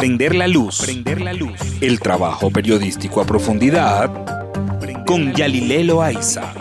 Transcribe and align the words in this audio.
Prender 0.00 0.34
la 0.34 0.48
luz. 0.48 0.80
Prender 0.82 1.20
la 1.20 1.34
luz. 1.34 1.60
El 1.82 2.00
trabajo 2.00 2.50
periodístico 2.50 3.20
a 3.20 3.26
profundidad 3.26 4.10
con 5.06 5.34
Yalilelo 5.34 6.00
Aiza. 6.00 6.54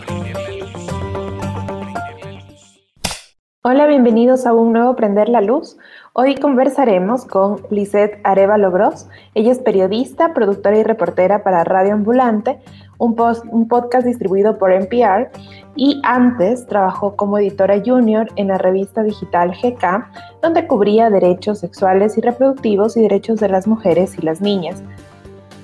Hola, 3.61 3.87
bienvenidos 3.87 4.45
a 4.45 4.51
un 4.51 4.73
nuevo 4.73 4.97
Prender 4.97 5.29
la 5.29 5.39
Luz. 5.39 5.77
Hoy 6.11 6.35
conversaremos 6.35 7.23
con 7.23 7.61
Lisette 7.71 8.19
Arevalo 8.25 8.71
Gross. 8.71 9.07
Ella 9.35 9.53
es 9.53 9.59
periodista, 9.59 10.33
productora 10.33 10.77
y 10.77 10.83
reportera 10.83 11.41
para 11.41 11.63
Radio 11.63 11.93
Ambulante, 11.93 12.59
un, 12.99 13.15
un, 13.49 13.67
podcast 13.67 14.05
distribuido 14.05 14.57
por 14.59 14.71
NPR 14.71 15.31
y 15.75 15.99
antes 16.03 16.67
trabajó 16.67 17.15
como 17.15 17.39
editora 17.39 17.81
junior 17.83 18.27
en 18.35 18.49
la 18.49 18.57
revista 18.57 19.01
digital 19.01 19.51
GK, 19.51 20.05
donde 20.41 20.67
cubría 20.67 21.09
derechos 21.09 21.59
sexuales 21.59 22.17
y 22.17 22.21
reproductivos 22.21 22.95
y 22.97 23.01
derechos 23.01 23.39
de 23.39 23.49
las 23.49 23.65
mujeres 23.65 24.15
y 24.17 24.21
las 24.21 24.41
niñas. 24.41 24.83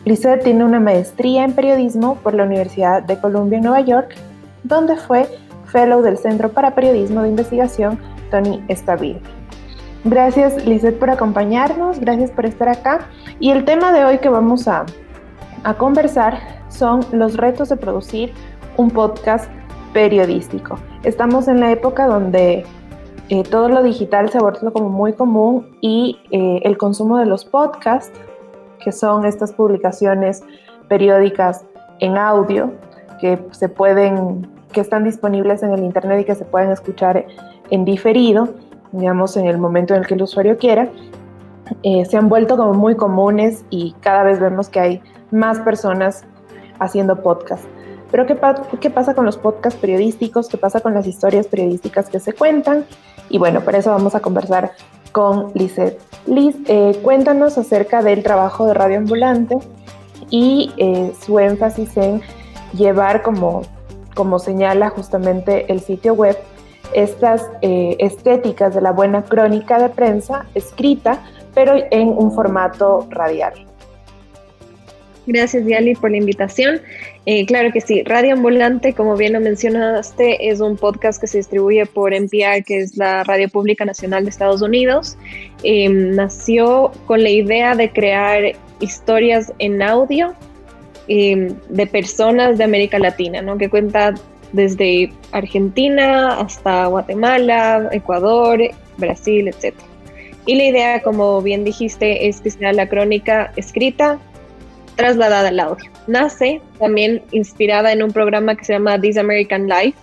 Lisette 0.05 0.43
tiene 0.43 0.63
una 0.63 0.79
maestría 0.79 1.43
en 1.43 1.53
periodismo 1.53 2.15
por 2.15 2.33
la 2.33 2.43
Universidad 2.43 3.03
de 3.03 3.19
Columbia 3.19 3.57
en 3.57 3.63
Nueva 3.65 3.81
York, 3.81 4.15
donde 4.63 4.95
fue 4.95 5.27
fellow 5.65 6.01
del 6.01 6.17
Centro 6.17 6.49
para 6.49 6.75
Periodismo 6.75 7.21
de 7.21 7.29
Investigación 7.29 7.99
Tony 8.31 8.63
Estabil. 8.67 9.19
Gracias 10.03 10.65
Lisette 10.65 10.99
por 10.99 11.09
acompañarnos, 11.09 11.99
gracias 11.99 12.29
por 12.29 12.45
estar 12.45 12.69
acá. 12.69 13.07
Y 13.39 13.49
el 13.49 13.65
tema 13.65 13.91
de 13.91 14.05
hoy 14.05 14.19
que 14.19 14.29
vamos 14.29 14.67
a, 14.67 14.85
a 15.65 15.73
conversar 15.73 16.37
son 16.69 17.01
los 17.11 17.37
retos 17.37 17.69
de 17.69 17.75
producir 17.75 18.31
un 18.77 18.91
podcast 18.91 19.49
periodístico. 19.93 20.77
Estamos 21.03 21.47
en 21.47 21.59
la 21.59 21.71
época 21.71 22.05
donde 22.05 22.63
eh, 23.29 23.43
todo 23.43 23.67
lo 23.67 23.81
digital 23.81 24.29
se 24.29 24.37
ha 24.37 24.41
vuelto 24.41 24.71
como 24.71 24.89
muy 24.89 25.13
común 25.13 25.75
y 25.81 26.19
eh, 26.29 26.61
el 26.63 26.77
consumo 26.77 27.17
de 27.17 27.25
los 27.25 27.45
podcasts, 27.45 28.17
que 28.83 28.91
son 28.91 29.25
estas 29.25 29.53
publicaciones 29.53 30.43
periódicas 30.87 31.65
en 31.99 32.17
audio 32.17 32.71
que 33.19 33.39
se 33.49 33.67
pueden, 33.67 34.47
que 34.71 34.81
están 34.81 35.03
disponibles 35.03 35.63
en 35.63 35.73
el 35.73 35.83
internet 35.83 36.21
y 36.21 36.25
que 36.25 36.35
se 36.35 36.45
pueden 36.45 36.69
escuchar 36.69 37.25
en 37.71 37.85
diferido, 37.85 38.49
digamos 38.91 39.35
en 39.35 39.47
el 39.47 39.57
momento 39.57 39.95
en 39.95 40.01
el 40.01 40.07
que 40.07 40.13
el 40.13 40.21
usuario 40.21 40.57
quiera, 40.59 40.89
eh, 41.81 42.05
se 42.05 42.17
han 42.17 42.29
vuelto 42.29 42.55
como 42.55 42.73
muy 42.73 42.95
comunes 42.95 43.65
y 43.71 43.95
cada 44.01 44.21
vez 44.21 44.39
vemos 44.39 44.69
que 44.69 44.79
hay 44.79 45.01
más 45.31 45.59
personas 45.59 46.23
haciendo 46.79 47.21
podcasts. 47.21 47.67
Pero 48.11 48.25
¿qué, 48.25 48.37
¿qué, 48.79 48.89
pasa 48.89 49.13
con 49.13 49.25
los 49.25 49.37
podcasts 49.37 49.79
periodísticos? 49.79 50.47
¿Qué 50.47 50.57
pasa 50.57 50.79
con 50.79 50.93
las 50.93 51.07
historias 51.07 51.47
periodísticas 51.47 52.09
que 52.09 52.19
se 52.19 52.33
cuentan? 52.33 52.85
Y 53.29 53.39
bueno, 53.39 53.61
por 53.61 53.75
eso 53.75 53.91
vamos 53.91 54.15
a 54.15 54.19
conversar 54.19 54.71
con 55.11 55.51
Lizeth. 55.53 55.99
Liz, 56.27 56.55
eh, 56.67 56.99
cuéntanos 57.01 57.57
acerca 57.57 58.01
del 58.01 58.23
trabajo 58.23 58.67
de 58.67 58.73
Radio 58.73 58.97
Ambulante 58.97 59.57
y 60.29 60.73
eh, 60.77 61.13
su 61.25 61.39
énfasis 61.39 61.95
en 61.97 62.21
llevar, 62.73 63.21
como, 63.21 63.61
como 64.13 64.39
señala 64.39 64.89
justamente 64.89 65.71
el 65.71 65.79
sitio 65.79 66.13
web, 66.13 66.37
estas 66.93 67.49
eh, 67.61 67.95
estéticas 67.99 68.75
de 68.75 68.81
la 68.81 68.91
buena 68.91 69.23
crónica 69.23 69.79
de 69.79 69.89
prensa 69.89 70.45
escrita, 70.53 71.19
pero 71.53 71.73
en 71.91 72.09
un 72.09 72.31
formato 72.31 73.07
radial. 73.09 73.53
Gracias, 75.27 75.65
Diali, 75.65 75.95
por 75.95 76.11
la 76.11 76.17
invitación. 76.17 76.81
Eh, 77.25 77.45
claro 77.47 77.71
que 77.71 77.81
sí, 77.81 78.03
Radio 78.03 78.33
Ambulante, 78.33 78.93
como 78.93 79.17
bien 79.17 79.33
lo 79.33 79.39
mencionaste, 79.39 80.49
es 80.49 80.59
un 80.61 80.77
podcast 80.77 81.19
que 81.19 81.25
se 81.25 81.39
distribuye 81.39 81.87
por 81.87 82.13
NPR, 82.13 82.63
que 82.63 82.81
es 82.81 82.95
la 82.95 83.23
Radio 83.23 83.49
Pública 83.49 83.85
Nacional 83.85 84.23
de 84.23 84.29
Estados 84.29 84.61
Unidos. 84.61 85.17
Em, 85.63 86.11
nació 86.11 86.91
con 87.07 87.23
la 87.23 87.29
idea 87.31 87.73
de 87.73 87.89
crear 87.89 88.55
historias 88.79 89.51
en 89.57 89.81
audio 89.81 90.35
em, 91.07 91.55
de 91.69 91.87
personas 91.87 92.59
de 92.59 92.63
América 92.63 92.99
Latina, 92.99 93.41
¿no? 93.41 93.57
que 93.57 93.69
cuenta 93.69 94.13
desde 94.51 95.11
Argentina 95.31 96.39
hasta 96.39 96.85
Guatemala, 96.85 97.89
Ecuador, 97.91 98.59
Brasil, 98.97 99.47
etc. 99.47 99.73
Y 100.45 100.55
la 100.55 100.65
idea, 100.65 101.01
como 101.01 101.41
bien 101.41 101.63
dijiste, 101.63 102.27
es 102.27 102.41
que 102.41 102.51
sea 102.51 102.73
la 102.73 102.87
crónica 102.87 103.51
escrita 103.55 104.19
trasladada 104.95 105.49
al 105.49 105.59
audio. 105.59 105.91
Nace 106.07 106.61
también 106.79 107.21
inspirada 107.31 107.91
en 107.91 108.03
un 108.03 108.11
programa 108.11 108.55
que 108.55 108.65
se 108.65 108.73
llama 108.73 108.99
This 108.99 109.17
American 109.17 109.67
Life 109.67 109.97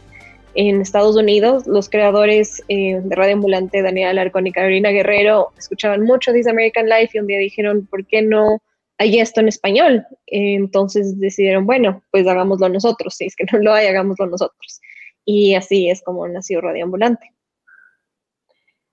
en 0.54 0.80
Estados 0.80 1.16
Unidos. 1.16 1.66
Los 1.66 1.88
creadores 1.88 2.62
eh, 2.69 3.00
de 3.03 3.16
Radio 3.16 3.34
Ambulante, 3.34 3.82
Daniel 3.82 4.10
Alarcón 4.10 4.47
y 4.47 4.53
Carolina 4.53 4.91
Guerrero, 4.91 5.53
escuchaban 5.58 6.03
mucho 6.03 6.32
This 6.32 6.47
American 6.47 6.88
Life 6.88 7.10
y 7.14 7.19
un 7.20 7.26
día 7.26 7.38
dijeron, 7.38 7.86
¿por 7.86 8.06
qué 8.06 8.22
no 8.22 8.60
hay 8.98 9.19
esto 9.19 9.41
en 9.41 9.48
español? 9.48 10.06
entonces 10.26 11.19
decidieron, 11.19 11.66
bueno, 11.66 12.03
pues 12.10 12.26
hagámoslo 12.26 12.69
nosotros. 12.69 13.14
Si 13.16 13.26
es 13.26 13.36
que 13.36 13.44
no 13.53 13.59
lo 13.59 13.72
hay, 13.72 13.86
hagámoslo 13.86 14.26
nosotros. 14.26 14.80
Y 15.24 15.54
así 15.54 15.88
es 15.88 16.03
como 16.03 16.26
nació 16.28 16.60
Radio 16.60 16.84
Ambulante. 16.84 17.32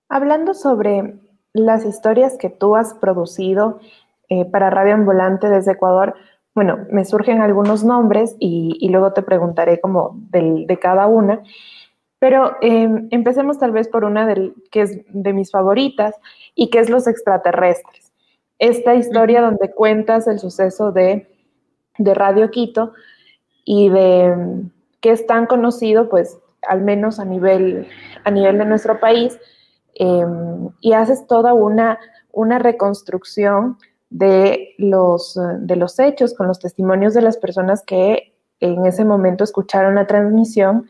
Hablando 0.08 0.54
sobre 0.54 1.14
las 1.52 1.84
historias 1.84 2.36
que 2.38 2.50
tú 2.50 2.76
has 2.76 2.94
producido 2.94 3.80
eh, 4.30 4.46
para 4.46 4.70
Radio 4.70 4.94
Ambulante 4.94 5.48
desde 5.48 5.72
Ecuador, 5.72 6.14
bueno, 6.54 6.86
me 6.90 7.04
surgen 7.04 7.40
algunos 7.40 7.84
nombres 7.84 8.36
y, 8.38 8.88
luego 8.88 9.12
te 9.12 9.22
preguntaré 9.22 9.80
como 9.80 10.16
de 10.30 10.78
cada 10.80 11.06
una. 11.06 11.42
Pero 12.20 12.56
em, 12.60 13.08
empecemos 13.10 13.58
tal 13.58 13.72
vez 13.72 13.88
por 13.88 14.04
una 14.04 14.26
del, 14.26 14.54
que 14.70 14.82
es 14.82 14.98
de 15.08 15.32
mis 15.32 15.50
favoritas 15.50 16.14
y 16.54 16.68
que 16.70 16.78
es 16.78 16.90
Los 16.90 17.06
extraterrestres. 17.06 18.12
Esta 18.58 18.94
historia 18.94 19.40
donde 19.40 19.72
cuentas 19.72 20.28
el 20.28 20.38
suceso 20.38 20.92
de, 20.92 21.26
de 21.98 22.14
Radio 22.14 22.50
Quito 22.50 22.92
y 23.64 23.88
de 23.88 24.64
que 25.00 25.12
es 25.12 25.26
tan 25.26 25.46
conocido, 25.46 26.10
pues 26.10 26.38
al 26.68 26.82
menos 26.82 27.18
a 27.20 27.24
nivel, 27.24 27.88
a 28.24 28.30
nivel 28.30 28.58
de 28.58 28.66
nuestro 28.66 29.00
país, 29.00 29.38
em, 29.94 30.68
y 30.80 30.92
haces 30.92 31.26
toda 31.26 31.54
una, 31.54 31.98
una 32.32 32.58
reconstrucción 32.58 33.78
de 34.10 34.74
los, 34.76 35.38
de 35.60 35.76
los 35.76 35.98
hechos, 35.98 36.34
con 36.34 36.48
los 36.48 36.58
testimonios 36.58 37.14
de 37.14 37.22
las 37.22 37.36
personas 37.36 37.82
que 37.84 38.34
en 38.60 38.84
ese 38.84 39.04
momento 39.04 39.44
escucharon 39.44 39.94
la 39.94 40.06
transmisión 40.06 40.88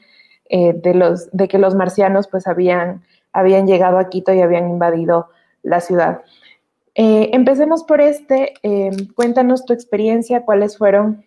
eh, 0.49 0.73
de, 0.75 0.95
los, 0.95 1.31
de 1.31 1.47
que 1.47 1.59
los 1.59 1.75
marcianos 1.75 2.27
pues 2.27 2.47
habían, 2.47 3.05
habían 3.33 3.67
llegado 3.67 3.99
a 3.99 4.09
Quito 4.09 4.33
y 4.33 4.41
habían 4.41 4.69
invadido 4.69 5.29
la 5.63 5.81
ciudad. 5.81 6.23
Eh, 6.95 7.31
empecemos 7.33 7.85
por 7.85 8.01
este, 8.01 8.55
eh, 8.63 8.91
cuéntanos 9.15 9.65
tu 9.65 9.73
experiencia, 9.73 10.43
cuáles 10.43 10.77
fueron 10.77 11.25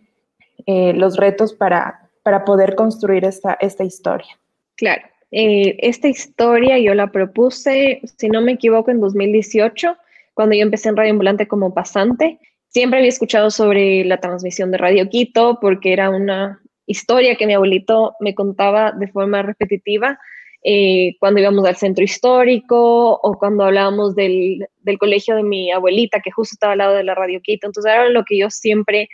los 0.65 1.17
retos 1.17 1.53
para, 1.53 2.09
para 2.21 2.45
poder 2.45 2.75
construir 2.75 3.25
esta, 3.25 3.57
esta 3.59 3.83
historia. 3.83 4.39
Claro, 4.77 5.01
esta 5.29 6.07
historia 6.07 6.79
yo 6.79 6.93
la 6.93 7.11
propuse, 7.11 7.99
si 8.17 8.29
no 8.29 8.39
me 8.39 8.53
equivoco, 8.53 8.89
en 8.89 9.01
2018 9.01 9.97
cuando 10.33 10.55
yo 10.55 10.61
empecé 10.61 10.89
en 10.89 10.97
Radio 10.97 11.11
Ambulante 11.11 11.47
como 11.47 11.73
pasante. 11.73 12.39
Siempre 12.67 12.99
había 12.99 13.09
escuchado 13.09 13.51
sobre 13.51 14.03
la 14.05 14.19
transmisión 14.19 14.71
de 14.71 14.77
Radio 14.77 15.09
Quito 15.09 15.59
porque 15.61 15.93
era 15.93 16.09
una 16.09 16.59
historia 16.85 17.35
que 17.35 17.47
mi 17.47 17.53
abuelito 17.53 18.15
me 18.19 18.33
contaba 18.35 18.91
de 18.91 19.07
forma 19.07 19.41
repetitiva 19.41 20.19
eh, 20.63 21.15
cuando 21.19 21.39
íbamos 21.39 21.65
al 21.65 21.75
centro 21.75 22.03
histórico 22.03 23.19
o 23.21 23.37
cuando 23.37 23.65
hablábamos 23.65 24.15
del, 24.15 24.65
del, 24.81 24.97
colegio 24.97 25.35
de 25.35 25.43
mi 25.43 25.71
abuelita 25.71 26.19
que 26.21 26.31
justo 26.31 26.55
estaba 26.55 26.73
al 26.73 26.79
lado 26.79 26.95
de 26.95 27.03
la 27.03 27.15
Radio 27.15 27.41
Quito. 27.41 27.67
Entonces 27.67 27.91
era 27.91 28.09
lo 28.09 28.23
que 28.23 28.37
yo 28.37 28.49
siempre 28.49 29.09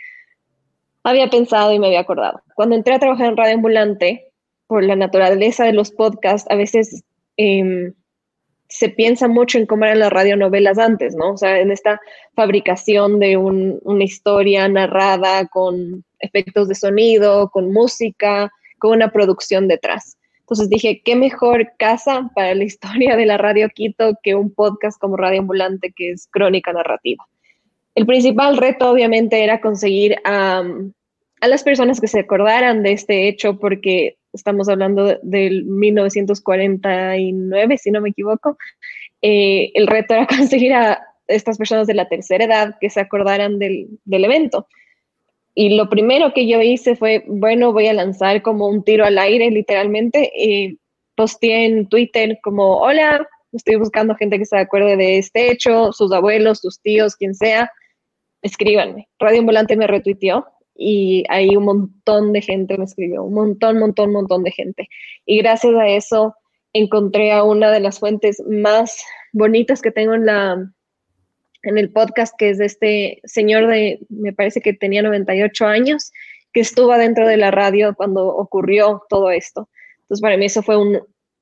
había 1.02 1.28
pensado 1.28 1.72
y 1.72 1.78
me 1.78 1.88
había 1.88 2.00
acordado. 2.00 2.40
Cuando 2.54 2.76
entré 2.76 2.94
a 2.94 2.98
trabajar 2.98 3.26
en 3.26 3.36
Radio 3.36 3.54
Ambulante, 3.54 4.30
por 4.70 4.84
la 4.84 4.94
naturaleza 4.94 5.64
de 5.64 5.72
los 5.72 5.90
podcasts, 5.90 6.48
a 6.48 6.54
veces 6.54 7.02
eh, 7.36 7.92
se 8.70 8.88
piensa 8.88 9.28
mucho 9.28 9.58
en 9.58 9.66
cómo 9.66 9.84
eran 9.84 9.98
las 9.98 10.12
radionovelas 10.12 10.78
antes, 10.78 11.14
¿no? 11.16 11.32
O 11.32 11.36
sea, 11.36 11.60
en 11.60 11.70
esta 11.70 12.00
fabricación 12.34 13.18
de 13.18 13.36
una 13.36 14.04
historia 14.04 14.68
narrada 14.68 15.46
con 15.48 16.04
efectos 16.20 16.68
de 16.68 16.76
sonido, 16.76 17.50
con 17.50 17.72
música, 17.72 18.50
con 18.78 18.92
una 18.92 19.10
producción 19.10 19.68
detrás. 19.68 20.16
Entonces 20.40 20.68
dije, 20.68 21.02
¿qué 21.04 21.16
mejor 21.16 21.72
casa 21.78 22.30
para 22.34 22.54
la 22.54 22.64
historia 22.64 23.16
de 23.16 23.26
la 23.26 23.38
Radio 23.38 23.68
Quito 23.68 24.14
que 24.22 24.34
un 24.34 24.54
podcast 24.54 25.00
como 25.00 25.16
Radio 25.16 25.40
Ambulante, 25.40 25.92
que 25.94 26.12
es 26.12 26.28
crónica 26.30 26.72
narrativa? 26.72 27.24
El 27.96 28.06
principal 28.06 28.56
reto, 28.56 28.90
obviamente, 28.90 29.42
era 29.42 29.60
conseguir 29.60 30.16
a 30.24 30.62
las 31.40 31.62
personas 31.64 32.00
que 32.00 32.06
se 32.06 32.20
acordaran 32.20 32.82
de 32.84 32.92
este 32.92 33.28
hecho, 33.28 33.58
porque 33.58 34.16
estamos 34.32 34.68
hablando 34.68 35.18
del 35.22 35.64
1949, 35.64 37.78
si 37.78 37.90
no 37.90 38.00
me 38.00 38.10
equivoco, 38.10 38.56
eh, 39.22 39.70
el 39.74 39.86
reto 39.86 40.14
era 40.14 40.26
conseguir 40.26 40.74
a 40.74 41.02
estas 41.26 41.58
personas 41.58 41.86
de 41.86 41.94
la 41.94 42.08
tercera 42.08 42.44
edad 42.44 42.76
que 42.80 42.90
se 42.90 43.00
acordaran 43.00 43.58
del, 43.58 43.98
evento. 44.06 44.66
Y 45.54 45.76
lo 45.76 45.88
primero 45.88 46.32
que 46.32 46.46
yo 46.46 46.60
hice 46.60 46.96
fue, 46.96 47.24
bueno, 47.26 47.72
voy 47.72 47.88
a 47.88 47.92
lanzar 47.92 48.42
como 48.42 48.68
un 48.68 48.84
tiro 48.84 49.04
al 49.04 49.18
aire, 49.18 49.50
literalmente. 49.50 50.30
y 50.34 50.78
posteé 51.16 51.66
en 51.66 51.86
Twitter 51.86 52.38
como, 52.42 52.78
hola, 52.78 53.28
estoy 53.52 53.76
buscando 53.76 54.14
gente 54.14 54.38
que 54.38 54.46
se 54.46 54.56
acuerde 54.56 54.96
de 54.96 55.18
este 55.18 55.50
hecho, 55.50 55.92
sus 55.92 56.12
abuelos, 56.12 56.60
sus 56.60 56.80
tíos, 56.80 57.14
quien 57.14 57.34
sea, 57.34 57.70
escríbanme. 58.42 59.06
Radio 59.18 59.42
Volante 59.42 59.76
me 59.76 59.86
retuiteó 59.86 60.46
y 60.82 61.24
ahí 61.28 61.56
un 61.56 61.64
montón 61.64 62.32
de 62.32 62.40
gente 62.40 62.78
me 62.78 62.84
escribió, 62.84 63.22
un 63.22 63.34
montón, 63.34 63.78
montón, 63.78 64.12
montón 64.12 64.42
de 64.44 64.50
gente. 64.50 64.88
Y 65.26 65.36
gracias 65.36 65.74
a 65.74 65.86
eso 65.86 66.34
encontré 66.72 67.32
a 67.32 67.44
una 67.44 67.70
de 67.70 67.80
las 67.80 67.98
fuentes 67.98 68.42
más 68.48 69.04
bonitas 69.34 69.82
que 69.82 69.90
tengo 69.90 70.14
en 70.14 70.24
la 70.24 70.72
en 71.62 71.76
el 71.76 71.92
podcast, 71.92 72.34
que 72.38 72.48
es 72.48 72.56
de 72.56 72.64
este 72.64 73.20
señor 73.24 73.66
de, 73.66 74.00
me 74.08 74.32
parece 74.32 74.62
que 74.62 74.72
tenía 74.72 75.02
98 75.02 75.66
años, 75.66 76.12
que 76.54 76.60
estuvo 76.60 76.96
dentro 76.96 77.28
de 77.28 77.36
la 77.36 77.50
radio 77.50 77.94
cuando 77.94 78.28
ocurrió 78.28 79.02
todo 79.10 79.30
esto. 79.30 79.68
Entonces, 79.98 80.22
para 80.22 80.38
mí 80.38 80.46
eso 80.46 80.62
fue 80.62 80.78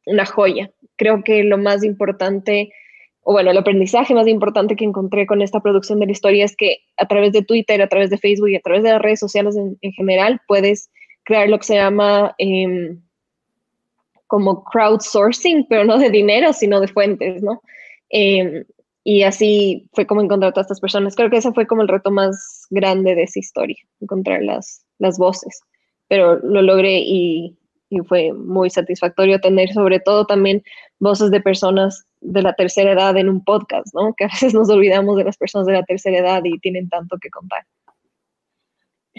una 0.07 0.27
joya. 0.27 0.73
Creo 0.97 1.23
que 1.23 1.45
lo 1.45 1.59
más 1.59 1.85
importante, 1.85 2.73
o 3.23 3.33
bueno, 3.33 3.51
el 3.51 3.59
aprendizaje 3.59 4.15
más 4.15 4.27
importante 4.27 4.77
que 4.77 4.85
encontré 4.85 5.27
con 5.27 5.43
esta 5.43 5.61
producción 5.61 6.01
de 6.01 6.07
la 6.07 6.13
historia 6.13 6.45
es 6.45 6.57
que 6.57 6.79
a 6.97 7.07
través 7.07 7.33
de 7.33 7.43
Twitter, 7.43 7.83
a 7.83 7.89
través 7.89 8.11
de 8.11 8.19
Facebook 8.19 8.49
y 8.49 8.57
a 8.57 8.61
través 8.61 8.83
de 8.83 8.91
las 8.91 9.03
redes 9.03 9.21
sociales 9.21 9.57
en, 9.57 9.93
general, 9.93 10.41
puedes 10.49 10.91
crear 11.25 11.49
lo 11.49 11.59
que 11.59 11.67
se 11.67 11.75
llama 11.75 12.35
em, 12.39 13.03
como 14.27 14.65
crowdsourcing, 14.65 15.67
pero 15.69 15.85
no 15.85 15.99
de 15.99 16.11
dinero, 16.11 16.53
sino 16.53 16.81
de 16.81 16.89
fuentes, 16.89 17.43
¿no? 17.43 17.61
Em, 18.09 18.65
y 19.05 19.23
así 19.23 19.89
fue 19.93 20.07
como 20.07 20.23
encontrar 20.23 20.51
a 20.51 20.53
todas 20.53 20.67
estas 20.67 20.81
personas. 20.81 21.15
Creo 21.15 21.31
que 21.31 21.39
ese 21.39 21.53
fue 21.53 21.67
como 21.67 21.83
el 21.83 21.89
reto 21.89 22.11
más 22.11 22.67
grande 22.71 23.15
de 23.15 23.23
esa 23.25 23.39
historia, 23.39 23.77
encontrar 24.01 24.43
las, 24.43 24.85
las 24.99 25.19
voces. 25.19 25.61
Pero 26.09 26.37
lo 26.39 26.63
logré 26.63 26.99
y, 27.01 27.59
y 27.91 28.01
fue 28.01 28.33
muy 28.33 28.71
satisfactorio 28.71 29.41
tener 29.41 29.73
sobre 29.73 30.01
todo 30.01 30.27
también 30.27 30.63
voces 31.01 31.31
de 31.31 31.41
personas 31.41 32.07
de 32.21 32.43
la 32.43 32.53
tercera 32.55 32.93
edad 32.93 33.17
en 33.17 33.29
un 33.29 33.43
podcast, 33.45 33.95
¿no? 33.95 34.15
Que 34.15 34.25
a 34.25 34.29
veces 34.29 34.55
nos 34.55 34.69
olvidamos 34.69 35.17
de 35.17 35.25
las 35.25 35.37
personas 35.37 35.67
de 35.67 35.75
la 35.75 35.85
tercera 35.85 36.19
edad 36.19 36.43
y 36.45 36.59
tienen 36.59 36.89
tanto 36.89 37.17
que 37.21 37.31
contar. 37.31 37.65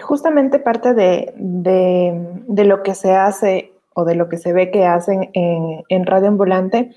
Justamente 0.02 0.60
parte 0.60 0.94
de, 0.94 1.34
de, 1.36 2.66
lo 2.66 2.84
que 2.84 2.96
se 2.96 3.12
hace 3.12 3.74
o 3.94 4.06
de 4.06 4.16
lo 4.16 4.30
que 4.30 4.38
se 4.38 4.54
ve 4.54 4.72
que 4.72 4.86
hacen 4.86 5.30
en, 5.34 5.84
en 5.90 6.06
Radio 6.06 6.30
Ambulante 6.30 6.92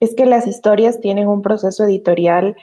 es 0.00 0.14
que 0.14 0.26
las 0.26 0.46
historias 0.46 1.00
tienen 1.00 1.28
un 1.28 1.42
proceso 1.42 1.84
editorial 1.84 2.56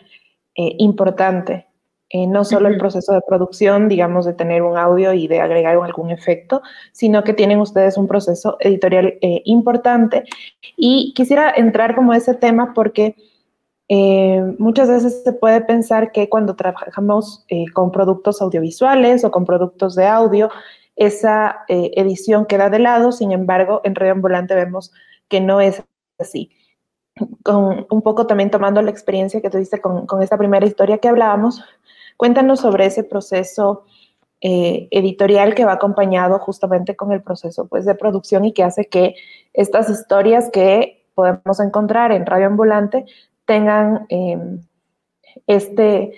eh, 0.56 0.76
importante. 0.80 1.68
Eh, 2.10 2.28
no 2.28 2.46
solo 2.46 2.68
el 2.68 2.78
proceso 2.78 3.14
de 3.14 3.22
producción, 3.28 3.90
digamos, 3.90 4.26
de 4.26 4.34
tener 4.34 4.62
un 4.62 4.78
audio 4.78 5.14
y 5.14 5.28
de 5.28 5.42
agregar 5.42 5.76
algún 5.76 6.12
efecto, 6.12 6.62
sino 6.92 7.24
que 7.24 7.34
tienen 7.34 7.60
ustedes 7.60 7.98
un 7.98 8.08
proceso 8.08 8.58
editorial 8.60 9.18
eh, 9.22 9.42
importante. 9.46 10.24
Y 10.78 11.14
quisiera 11.16 11.52
entrar 11.56 11.96
como 11.96 12.12
a 12.12 12.18
ese 12.18 12.36
tema 12.36 12.74
porque 12.74 13.16
muchas 14.58 14.90
veces 14.90 15.22
se 15.24 15.32
puede 15.32 15.62
pensar 15.62 16.12
que 16.12 16.28
cuando 16.28 16.56
trabajamos 16.56 17.46
con 17.74 17.92
productos 17.92 18.42
audiovisuales 18.42 19.24
o 19.24 19.30
con 19.30 19.46
productos 19.46 19.94
de 19.94 20.08
audio, 20.08 20.50
esa 20.96 21.66
edición 21.68 22.48
queda 22.48 22.72
de 22.72 22.80
lado, 22.80 23.12
sin 23.12 23.32
embargo, 23.32 23.82
en 23.84 23.94
Radio 23.94 24.14
Ambulante 24.14 24.56
vemos 24.56 24.92
que 25.28 25.40
no 25.40 25.62
es 25.62 25.84
así 26.18 26.50
con, 27.44 27.86
un 27.90 28.02
poco 28.02 28.28
también 28.28 28.52
tomando 28.52 28.82
la 28.82 28.92
experiencia 28.92 29.42
que 29.42 29.50
tuviste 29.50 29.80
con, 29.82 30.06
con 30.06 30.22
esta 30.22 30.38
primera 30.38 30.66
historia 30.66 30.98
que 30.98 31.08
hablábamos, 31.08 31.64
cuéntanos 32.18 32.60
sobre 32.62 32.86
ese 32.86 33.04
proceso 33.04 33.84
eh, 34.42 34.88
editorial 34.92 35.56
que 35.56 35.66
va 35.66 35.74
acompañado 35.74 36.40
justamente 36.40 36.96
con 36.96 37.12
el 37.12 37.22
proceso 37.22 37.68
pues, 37.68 37.86
de 37.86 37.96
producción 37.96 38.46
y 38.46 38.54
que 38.54 38.64
hace 38.64 38.86
que 38.86 39.16
estas 39.54 39.90
historias 39.90 40.50
que 40.52 41.06
podemos 41.16 41.60
encontrar 41.60 42.12
en 42.12 42.26
Radio 42.26 42.48
Ambulante 42.48 43.06
tengan 43.46 44.06
em, 44.10 44.62
este, 45.48 46.14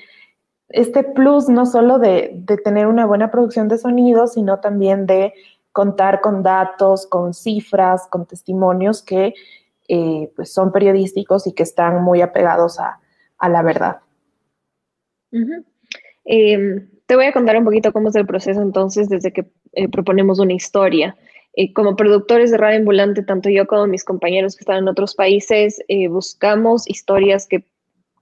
este 0.70 1.04
plus 1.04 1.50
no 1.50 1.66
solo 1.66 2.00
de, 2.00 2.32
de 2.34 2.58
tener 2.58 2.88
una 2.88 3.06
buena 3.06 3.32
producción 3.32 3.68
de 3.68 3.78
sonido, 3.78 4.28
sino 4.28 4.60
también 4.60 5.06
de 5.06 5.34
contar 5.72 6.22
con 6.22 6.42
datos, 6.42 7.06
con 7.06 7.36
cifras, 7.36 8.08
con 8.08 8.26
testimonios 8.26 9.04
que 9.04 9.36
eh, 9.88 10.34
pues 10.36 10.52
son 10.52 10.72
periodísticos 10.72 11.48
y 11.48 11.54
que 11.54 11.62
están 11.62 12.04
muy 12.04 12.22
apegados 12.22 12.80
a, 12.80 13.00
la 13.48 13.62
verdad. 13.62 14.02
Em, 16.28 16.88
te 17.06 17.16
voy 17.16 17.26
a 17.26 17.32
contar 17.32 17.58
un 17.58 17.66
poquito 17.66 17.92
cómo 17.92 18.10
es 18.10 18.16
el 18.16 18.28
proceso 18.28 18.62
entonces 18.62 19.10
desde 19.10 19.32
que 19.32 19.46
eh, 19.74 19.88
proponemos 19.88 20.40
una 20.40 20.54
historia. 20.54 21.16
Eh, 21.54 21.74
como 21.74 21.96
productores 21.96 22.52
de 22.52 22.58
Radio 22.58 22.78
Ambulante, 22.78 23.24
tanto 23.24 23.50
yo 23.50 23.66
como 23.66 23.88
mis 23.88 24.04
compañeros 24.04 24.56
que 24.56 24.62
están 24.62 24.80
en 24.80 24.88
otros 24.88 25.16
países, 25.16 25.82
buscamos 26.10 26.88
historias 26.88 27.48
que, 27.48 27.64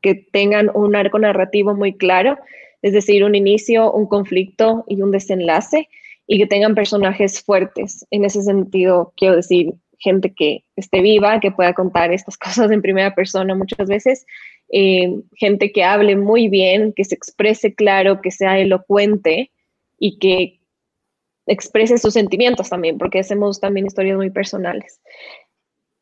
que 0.02 0.16
tengan 0.31 0.72
un 0.74 0.96
arco 0.96 1.19
narrativo 1.19 1.75
muy 1.75 1.98
claro, 1.98 2.38
es 2.81 2.94
decir, 2.94 3.24
un 3.25 3.36
inicio, 3.36 3.92
un 3.92 4.07
conflicto 4.07 4.86
y 4.88 5.02
un 5.02 5.12
desenlace, 5.12 5.90
y 6.28 6.38
que 6.38 6.48
tengan 6.48 6.75
personajes 6.75 7.42
fuertes. 7.42 8.06
En 8.12 8.25
ese 8.25 8.42
sentido, 8.42 9.13
quiero 9.18 9.36
decir, 9.36 9.74
gente 10.00 10.34
que 10.34 10.63
esté 10.75 11.02
viva, 11.02 11.40
que 11.40 11.52
pueda 11.52 11.74
contar 11.74 12.12
estas 12.12 12.38
cosas 12.46 12.72
en 12.72 12.81
primera 12.81 13.13
persona 13.16 13.56
muchas 13.56 13.88
veces, 13.88 14.25
eh, 14.71 15.13
gente 15.35 15.71
que 15.71 15.83
hable 15.83 16.15
muy 16.15 16.50
bien, 16.50 16.94
que 16.94 17.06
se 17.06 17.15
exprese 17.15 17.73
claro, 17.75 18.21
que 18.21 18.31
sea 18.31 18.59
elocuente 18.59 19.51
y 20.00 20.17
que 20.19 20.62
exprese 21.47 21.97
sus 21.97 22.13
sentimientos 22.13 22.69
también, 22.69 22.97
porque 22.97 23.19
hacemos 23.19 23.59
también 23.59 23.85
historias 23.85 24.17
muy 24.17 24.31
personales. 24.31 25.00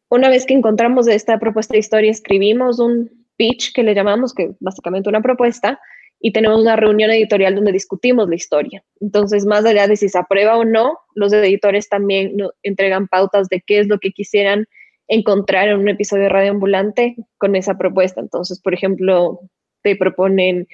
Una 0.09 0.29
vez 0.29 0.45
que 0.45 0.53
encontramos 0.53 1.07
esta 1.07 1.39
propuesta 1.39 1.73
de 1.73 1.79
historia, 1.79 2.11
escribimos 2.11 2.79
un 2.79 3.25
pitch 3.35 3.73
que 3.73 3.83
le 3.83 3.95
llamamos, 3.95 4.33
que 4.33 4.51
básicamente 4.59 5.09
una 5.09 5.21
propuesta, 5.21 5.79
y 6.19 6.31
tenemos 6.31 6.61
una 6.61 6.77
reunión 6.77 7.11
editorial 7.11 7.55
donde 7.55 7.73
discutimos 7.73 8.29
la 8.29 8.35
historia. 8.35 8.83
Entonces, 9.01 9.45
más 9.45 9.65
allá 9.65 9.87
de 9.87 9.97
si 9.97 10.07
se 10.07 10.17
aprueba 10.17 10.57
o 10.57 10.63
no, 10.63 10.97
los 11.15 11.33
editores 11.33 11.89
también 11.89 12.37
entregan 12.61 13.09
pautas 13.09 13.49
de 13.49 13.61
qué 13.61 13.79
es 13.79 13.87
lo 13.87 13.99
que 13.99 14.11
quisieran 14.11 14.65
encontrar 15.13 15.69
en 15.69 15.79
un 15.79 15.89
episodio 15.89 16.23
de 16.23 16.29
Radio 16.29 16.51
Ambulante 16.51 17.15
con 17.37 17.55
esa 17.55 17.77
propuesta. 17.77 18.21
Entonces, 18.21 18.59
por 18.59 18.73
ejemplo, 18.73 19.39
te 19.81 19.95
proponen 19.95 20.67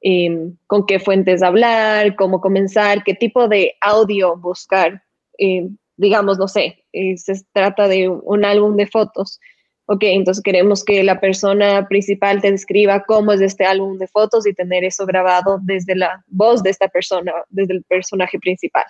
em, 0.00 0.56
con 0.66 0.86
qué 0.86 0.98
fuentes 0.98 1.42
hablar, 1.42 2.16
cómo 2.16 2.40
comenzar, 2.40 3.04
qué 3.04 3.14
tipo 3.14 3.48
de 3.48 3.74
audio 3.80 4.36
buscar. 4.36 5.02
Em, 5.38 5.76
digamos, 5.96 6.38
no 6.38 6.48
sé, 6.48 6.84
eh, 6.92 7.16
se 7.16 7.34
trata 7.52 7.88
de 7.88 8.08
un 8.08 8.44
álbum 8.44 8.76
de 8.76 8.86
fotos 8.86 9.38
ok, 9.86 10.04
entonces 10.04 10.42
queremos 10.42 10.84
que 10.84 11.02
la 11.02 11.20
persona 11.20 11.86
principal 11.88 12.40
te 12.40 12.50
describa 12.50 13.04
cómo 13.04 13.32
es 13.32 13.40
este 13.40 13.64
álbum 13.64 13.98
de 13.98 14.08
fotos 14.08 14.46
y 14.46 14.54
tener 14.54 14.84
eso 14.84 15.06
grabado 15.06 15.58
desde 15.62 15.94
la 15.94 16.24
voz 16.28 16.62
de 16.62 16.70
esta 16.70 16.88
persona, 16.88 17.32
desde 17.50 17.74
el 17.74 17.84
personaje 17.84 18.38
principal. 18.38 18.84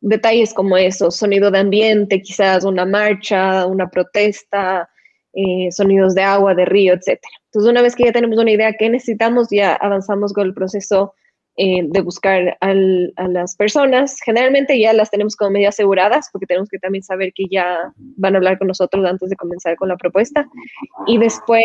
Detalles 0.00 0.54
como 0.54 0.76
eso, 0.76 1.10
sonido 1.10 1.50
de 1.50 1.58
ambiente, 1.58 2.22
quizás 2.22 2.64
una 2.64 2.86
marcha, 2.86 3.66
una 3.66 3.90
protesta, 3.90 4.88
eh, 5.32 5.70
sonidos 5.70 6.14
de 6.14 6.22
agua, 6.22 6.54
de 6.54 6.64
río, 6.64 6.94
etc. 6.94 7.20
Entonces, 7.46 7.70
una 7.70 7.82
vez 7.82 7.94
que 7.94 8.04
ya 8.04 8.12
tenemos 8.12 8.38
una 8.38 8.50
idea 8.50 8.72
qué 8.78 8.88
necesitamos, 8.88 9.48
ya 9.50 9.74
avanzamos 9.74 10.32
con 10.32 10.46
el 10.46 10.54
proceso 10.54 11.14
eh, 11.60 11.82
de 11.82 12.00
buscar 12.02 12.56
a 12.60 12.72
las 13.28 13.56
personas. 13.56 14.20
Generalmente 14.24 14.78
ya 14.78 14.92
las 14.92 15.10
tenemos 15.10 15.34
como 15.34 15.50
medio 15.50 15.70
aseguradas 15.70 16.28
porque 16.30 16.46
tenemos 16.46 16.68
que 16.68 16.78
también 16.78 17.02
saber 17.02 17.32
que 17.34 17.46
ya 17.50 17.92
van 17.96 18.34
a 18.34 18.38
hablar 18.38 18.58
con 18.58 18.68
nosotros 18.68 19.04
antes 19.04 19.28
de 19.28 19.34
comenzar 19.34 19.74
con 19.74 19.88
la 19.88 19.96
propuesta 19.96 20.46
y 21.08 21.18
después 21.18 21.64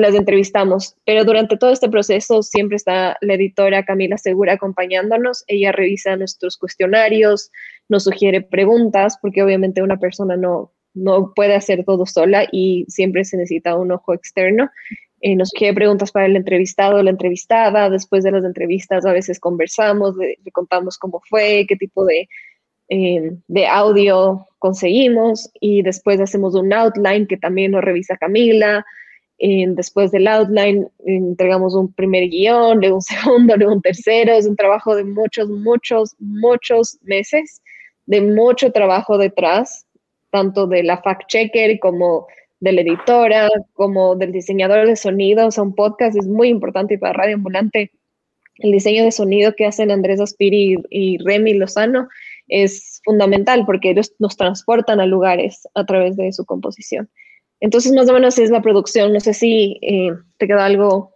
las 0.00 0.14
entrevistamos. 0.14 0.96
Pero 1.04 1.24
durante 1.24 1.56
todo 1.56 1.72
este 1.72 1.88
proceso 1.88 2.42
siempre 2.42 2.76
está 2.76 3.16
la 3.20 3.34
editora 3.34 3.84
Camila 3.84 4.16
Segura 4.18 4.54
acompañándonos. 4.54 5.44
Ella 5.46 5.72
revisa 5.72 6.16
nuestros 6.16 6.56
cuestionarios, 6.56 7.50
nos 7.88 8.04
sugiere 8.04 8.40
preguntas 8.40 9.18
porque 9.20 9.42
obviamente 9.42 9.82
una 9.82 9.98
persona 9.98 10.36
no, 10.36 10.72
no 10.94 11.32
puede 11.34 11.54
hacer 11.54 11.84
todo 11.84 12.06
sola 12.06 12.46
y 12.50 12.84
siempre 12.88 13.24
se 13.24 13.36
necesita 13.36 13.76
un 13.76 13.92
ojo 13.92 14.14
externo. 14.14 14.70
Eh, 15.20 15.36
nos 15.36 15.50
quiere 15.50 15.74
preguntas 15.74 16.10
para 16.10 16.26
el 16.26 16.36
entrevistado 16.36 17.02
la 17.02 17.10
entrevistada. 17.10 17.88
Después 17.88 18.24
de 18.24 18.32
las 18.32 18.44
entrevistas 18.44 19.06
a 19.06 19.12
veces 19.12 19.38
conversamos, 19.38 20.16
le, 20.16 20.36
contamos 20.52 20.98
cómo 20.98 21.22
fue, 21.28 21.64
qué 21.68 21.76
tipo 21.76 22.04
de, 22.04 22.28
eh, 22.88 23.32
de 23.46 23.66
audio 23.66 24.46
conseguimos 24.58 25.50
y 25.60 25.82
después 25.82 26.20
hacemos 26.20 26.54
un 26.54 26.72
outline 26.72 27.26
que 27.26 27.36
también 27.36 27.72
nos 27.72 27.84
revisa 27.84 28.16
Camila. 28.16 28.84
Después 29.44 30.12
del 30.12 30.28
outline 30.28 30.88
entregamos 31.04 31.74
un 31.74 31.92
primer 31.92 32.28
guion, 32.28 32.78
luego 32.78 32.96
un 32.96 33.02
segundo, 33.02 33.56
luego 33.56 33.72
un 33.72 33.82
tercero. 33.82 34.32
Es 34.34 34.46
un 34.46 34.54
trabajo 34.54 34.94
de 34.94 35.02
muchos, 35.02 35.48
muchos, 35.48 36.14
muchos 36.20 36.98
meses, 37.02 37.60
de 38.06 38.20
mucho 38.20 38.70
trabajo 38.70 39.18
detrás, 39.18 39.84
tanto 40.30 40.68
de 40.68 40.84
la 40.84 41.02
fact-checker 41.02 41.80
como 41.80 42.28
de 42.60 42.72
la 42.72 42.82
editora, 42.82 43.48
como 43.72 44.14
del 44.14 44.30
diseñador 44.30 44.86
de 44.86 44.94
sonido. 44.94 45.48
O 45.48 45.50
sea, 45.50 45.64
un 45.64 45.74
podcast 45.74 46.16
es 46.16 46.28
muy 46.28 46.48
importante 46.48 46.96
para 46.96 47.14
Radio 47.14 47.34
Ambulante. 47.34 47.90
El 48.58 48.70
diseño 48.70 49.02
de 49.02 49.10
sonido 49.10 49.54
que 49.56 49.66
hacen 49.66 49.90
Andrés 49.90 50.20
Aspiri 50.20 50.76
y, 50.88 51.18
Remy 51.18 51.54
Lozano 51.54 52.06
es 52.46 53.00
fundamental 53.04 53.64
porque 53.66 53.90
ellos 53.90 54.14
nos 54.20 54.36
transportan 54.36 55.00
a 55.00 55.06
lugares 55.06 55.66
a 55.74 55.84
través 55.84 56.16
de 56.16 56.32
su 56.32 56.44
composición. 56.44 57.10
Entonces, 57.62 57.92
más 57.92 58.10
o 58.10 58.12
menos 58.12 58.36
es 58.40 58.50
la 58.50 58.60
producción. 58.60 59.12
No 59.12 59.20
sé 59.20 59.34
si 59.34 59.78
eh, 59.82 60.10
te 60.36 60.48
quedó 60.48 60.58
algo 60.58 61.14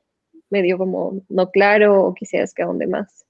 medio 0.48 0.78
como 0.78 1.20
no 1.28 1.50
claro 1.50 2.04
o 2.04 2.14
quisieras 2.14 2.54
que 2.54 2.62
ahonde 2.62 2.86
más. 2.86 3.26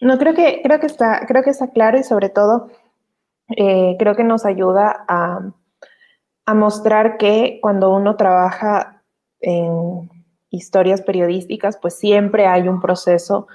No, 0.00 0.16
creo 0.16 0.32
que, 0.32 0.60
creo 0.62 0.78
que, 0.78 0.86
está, 0.86 1.26
creo 1.26 1.42
que 1.42 1.50
está 1.50 1.70
claro 1.70 1.98
y 1.98 2.04
sobre 2.04 2.28
todo 2.28 2.70
eh, 3.56 3.96
creo 3.98 4.14
que 4.14 4.22
nos 4.22 4.46
ayuda 4.46 5.04
a, 5.08 5.40
a 6.46 6.54
mostrar 6.54 7.18
que 7.18 7.58
cuando 7.60 7.92
uno 7.92 8.14
trabaja 8.14 9.02
en 9.40 10.08
historias 10.50 11.02
periodísticas, 11.02 11.76
pues 11.82 11.98
siempre 11.98 12.46
hay 12.46 12.68
un 12.68 12.80
proceso, 12.80 13.48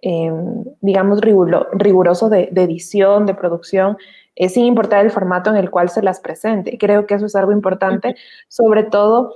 em, 0.00 0.64
digamos, 0.80 1.20
riguroso 1.20 2.28
de, 2.28 2.50
edición, 2.54 3.26
de 3.26 3.34
producción, 3.34 3.96
eh, 4.34 4.48
sin 4.48 4.66
importar 4.66 5.04
el 5.04 5.10
formato 5.10 5.50
en 5.50 5.56
el 5.56 5.70
cual 5.70 5.88
se 5.88 6.02
las 6.02 6.20
presente. 6.20 6.78
Creo 6.78 7.06
que 7.06 7.14
eso 7.14 7.26
es 7.26 7.36
algo 7.36 7.52
importante, 7.52 8.16
sobre 8.48 8.84
todo, 8.84 9.34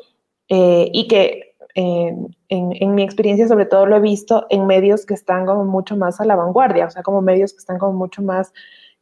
eh, 0.49 0.89
y 0.93 1.09
que 1.09 1.55
en, 1.75 2.35
en, 2.49 2.95
mi 2.95 3.03
experiencia 3.03 3.47
sobre 3.47 3.65
todo 3.65 3.87
lo 3.87 3.97
he 3.97 4.01
visto 4.01 4.47
en 4.51 4.67
medios 4.67 5.07
que 5.07 5.15
están 5.15 5.47
como 5.47 5.65
mucho 5.65 5.97
más 5.97 6.21
a 6.21 6.25
la 6.25 6.35
vanguardia, 6.35 6.87
o 6.87 6.91
sea, 6.91 7.05
como 7.05 7.23
medios 7.23 7.53
que 7.53 7.59
están 7.59 7.79
como 7.79 7.93
mucho 7.93 8.23
más 8.23 8.53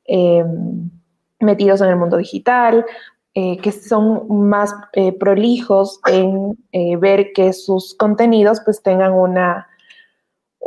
em, 0.05 0.91
metidos 1.41 1.81
en 1.81 1.89
el 1.89 1.97
mundo 1.97 2.19
digital 2.19 2.85
eh, 3.41 3.59
que 3.59 3.71
son 3.71 4.27
más 4.49 4.75
eh, 4.95 5.13
prolijos 5.13 6.01
en 6.09 6.59
eh, 6.73 6.97
ver 6.97 7.33
que 7.33 7.53
sus 7.53 7.95
contenidos 7.95 8.61
pues 8.65 8.83
tengan 8.83 9.13
una, 9.13 9.69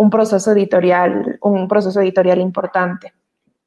un 0.02 0.10
proceso 0.10 0.52
editorial, 0.52 1.38
un 1.42 1.68
proceso 1.68 2.02
editorial 2.02 2.42
importante. 2.42 3.14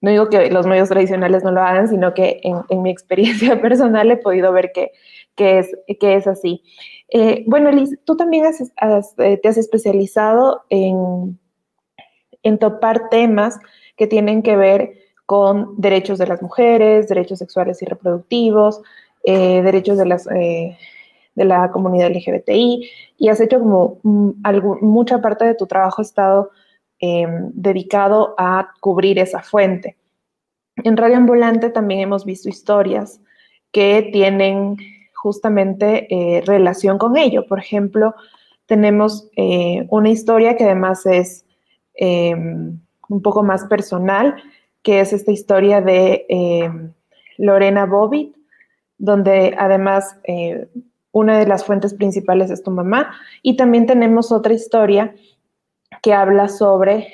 No 0.01 0.11
digo 0.11 0.29
que 0.29 0.51
los 0.51 0.67
medios 0.67 0.89
tradicionales 0.89 1.45
no 1.45 1.53
lo 1.53 1.63
hagan, 1.63 1.87
sino 1.87 2.13
que 2.13 2.41
en, 2.43 2.83
mi 2.83 2.91
experiencia 2.91 3.61
personal 3.63 4.11
he 4.11 4.17
podido 4.17 4.53
ver 4.53 4.73
que, 4.75 4.91
que, 5.37 5.61
es, 5.61 5.71
que 6.01 6.17
es 6.17 6.27
así. 6.27 6.65
bueno, 7.47 7.71
Liz, 7.71 7.97
tú 8.05 8.17
también 8.17 8.47
te 9.17 9.49
has 9.49 9.57
especializado 9.57 10.65
en, 10.71 11.39
en 12.43 12.59
topar 12.59 13.09
temas 13.11 13.61
que 13.97 14.09
tienen 14.09 14.43
que 14.43 14.57
ver 14.57 14.95
con 15.27 15.81
derechos 15.81 16.19
de 16.19 16.27
las 16.27 16.43
mujeres, 16.43 17.07
derechos 17.07 17.39
sexuales 17.39 17.81
y 17.81 17.85
reproductivos, 17.87 18.83
eh, 19.23 19.63
derechos 19.63 19.99
de, 19.99 20.07
las, 20.07 20.27
eh, 20.27 20.77
de 21.35 21.45
la 21.45 21.71
comunidad 21.71 22.11
LGBTI, 22.11 22.89
y 23.19 23.29
has 23.29 23.41
hecho 23.41 23.59
como 23.59 23.99
mucha 24.03 25.21
parte 25.21 25.45
de 25.45 25.55
tu 25.55 25.67
trabajo 25.67 26.03
ha 26.03 26.05
estado 26.05 26.51
em, 27.01 27.51
dedicado 27.53 28.35
a 28.39 28.71
cubrir 28.81 29.19
esa 29.19 29.43
fuente. 29.43 29.97
En 30.77 30.97
Radio 30.97 31.17
Ambulante 31.17 31.71
también 31.71 32.01
hemos 32.01 32.25
visto 32.25 32.49
historias 32.49 33.21
que 33.73 34.11
tienen 34.13 34.77
justamente 35.15 36.07
eh, 36.11 36.43
relación 36.43 36.99
con 36.99 37.17
ello. 37.17 37.47
Por 37.47 37.59
ejemplo, 37.59 38.15
tenemos 38.67 39.29
una 39.91 40.09
historia 40.09 40.57
que 40.57 40.65
además 40.65 41.05
es 41.05 41.45
em, 41.95 42.81
un 43.09 43.23
poco 43.23 43.43
más 43.43 43.65
personal, 43.67 44.37
que 44.83 45.01
es 45.01 45.13
esta 45.13 45.33
historia 45.33 45.81
de 45.81 46.27
eh, 46.29 46.71
Lorena 47.39 47.87
Bobbitt, 47.87 48.37
donde 48.99 49.55
además 49.59 50.17
eh, 50.25 50.69
una 51.15 51.39
de 51.39 51.47
las 51.47 51.65
fuentes 51.65 51.95
principales 51.95 52.51
es 52.51 52.63
tu 52.63 52.73
mamá. 52.73 53.15
Y 53.41 53.57
también 53.57 53.87
tenemos 53.87 54.33
otra 54.33 54.53
historia 54.53 55.15
que 56.03 56.13
habla 56.13 56.49
sobre 56.49 57.09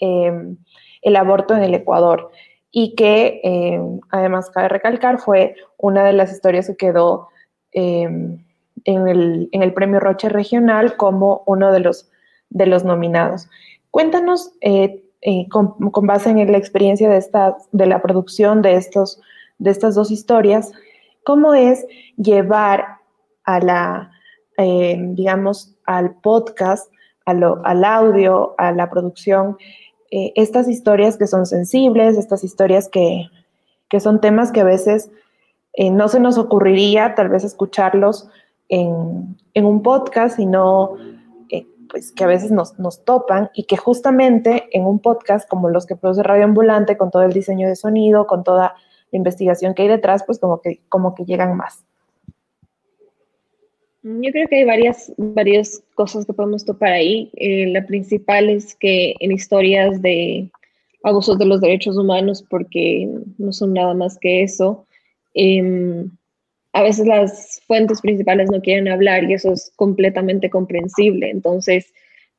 em, 0.00 0.56
el 1.02 1.16
aborto 1.16 1.54
en 1.54 1.62
el 1.62 1.72
Ecuador 1.72 2.30
y 2.72 2.96
que 2.96 3.40
em, 3.44 4.00
además 4.10 4.50
cabe 4.50 4.68
recalcar 4.68 5.18
fue 5.18 5.54
una 5.78 6.04
de 6.04 6.12
las 6.12 6.32
historias 6.32 6.66
que 6.66 6.76
quedó 6.76 7.28
em, 7.70 8.44
en 8.84 9.08
el, 9.08 9.48
en, 9.52 9.62
el, 9.62 9.72
premio 9.72 10.00
Roche 10.00 10.28
Regional 10.28 10.96
como 10.96 11.44
uno 11.46 11.72
de 11.72 11.78
los, 11.78 12.10
de 12.50 12.66
los 12.66 12.84
nominados. 12.84 13.48
Cuéntanos 13.92 14.52
eh, 14.62 15.04
eh, 15.22 15.48
con, 15.48 15.76
base 16.06 16.30
en 16.30 16.50
la 16.50 16.58
experiencia 16.58 17.08
de, 17.08 17.18
esta, 17.18 17.56
de 17.70 17.86
la 17.86 18.02
producción 18.02 18.62
de, 18.62 18.74
estos, 18.74 19.20
de 19.58 19.70
estas 19.70 19.94
dos 19.94 20.10
historias, 20.10 20.72
cómo 21.22 21.54
es 21.54 21.86
llevar 22.16 22.93
a 23.44 23.60
la, 23.60 24.10
eh, 24.56 24.96
digamos, 24.98 25.76
al 25.86 26.14
podcast, 26.16 26.90
al 27.24 27.84
audio, 27.84 28.54
a 28.58 28.72
la 28.72 28.90
producción, 28.90 29.56
eh, 30.10 30.32
estas 30.36 30.68
historias 30.68 31.16
que 31.16 31.26
son 31.26 31.46
sensibles, 31.46 32.18
estas 32.18 32.44
historias 32.44 32.88
que, 32.88 33.28
que 33.88 34.00
son 34.00 34.20
temas 34.20 34.52
que 34.52 34.60
a 34.60 34.64
veces 34.64 35.10
no 35.76 36.06
se 36.06 36.20
nos 36.20 36.38
ocurriría 36.38 37.16
tal 37.16 37.30
vez 37.30 37.42
escucharlos 37.42 38.28
en, 38.68 39.36
en 39.54 39.64
un 39.64 39.82
podcast, 39.82 40.36
sino 40.36 40.96
pues, 41.94 42.10
que 42.10 42.24
a 42.24 42.26
veces 42.26 42.50
nos, 42.50 42.76
nos 42.80 43.04
topan 43.04 43.50
y 43.54 43.66
que 43.66 43.76
justamente 43.76 44.68
en 44.72 44.84
un 44.84 44.98
podcast 44.98 45.48
como 45.48 45.68
los 45.68 45.86
que 45.86 45.94
produce 45.94 46.24
Radio 46.24 46.42
Ambulante, 46.42 46.96
con 46.96 47.12
todo 47.12 47.22
el 47.22 47.32
diseño 47.32 47.68
de 47.68 47.76
sonido, 47.76 48.26
con 48.26 48.42
toda 48.42 48.74
la 49.12 49.18
investigación 49.18 49.74
que 49.74 49.82
hay 49.82 49.88
detrás, 49.88 50.24
pues 50.26 50.40
como 50.40 50.60
que, 50.60 50.80
como 50.88 51.14
que 51.14 51.24
llegan 51.24 51.56
más. 51.56 51.84
Yo 54.04 54.32
creo 54.32 54.46
que 54.48 54.56
hay 54.56 54.64
varias, 54.64 55.12
varias 55.16 55.82
cosas 55.94 56.26
que 56.26 56.34
podemos 56.34 56.64
topar 56.64 56.92
ahí. 56.92 57.30
Eh, 57.36 57.68
la 57.68 57.86
principal 57.86 58.50
es 58.50 58.74
que 58.74 59.14
en 59.18 59.32
historias 59.32 60.02
de 60.02 60.50
abusos 61.02 61.38
de 61.38 61.46
los 61.46 61.62
derechos 61.62 61.96
humanos, 61.96 62.44
porque 62.50 63.08
no 63.38 63.50
son 63.52 63.72
nada 63.72 63.94
más 63.94 64.18
que 64.18 64.42
eso, 64.42 64.86
eh, 65.32 66.04
a 66.74 66.82
veces 66.82 67.06
las 67.06 67.62
fuentes 67.66 68.02
principales 68.02 68.50
no 68.50 68.60
quieren 68.60 68.88
hablar 68.88 69.24
y 69.24 69.32
eso 69.32 69.52
es 69.52 69.72
completamente 69.76 70.50
comprensible. 70.50 71.30
Entonces, 71.30 71.90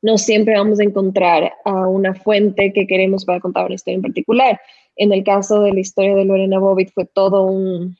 no 0.02 0.18
siempre 0.18 0.54
vamos 0.54 0.78
a 0.78 0.84
encontrar 0.84 1.52
a 1.64 1.88
una 1.88 2.14
fuente 2.14 2.72
que 2.72 2.86
queremos 2.86 3.24
para 3.24 3.40
contar 3.40 3.66
una 3.66 3.74
historia 3.74 3.96
en 3.96 4.02
particular. 4.02 4.60
En 4.94 5.12
el 5.12 5.24
caso 5.24 5.62
de 5.62 5.72
la 5.72 5.80
historia 5.80 6.14
de 6.14 6.26
Lorena 6.26 6.60
Bobbitt 6.60 6.92
fue 6.92 7.06
todo 7.06 7.46
un, 7.46 7.96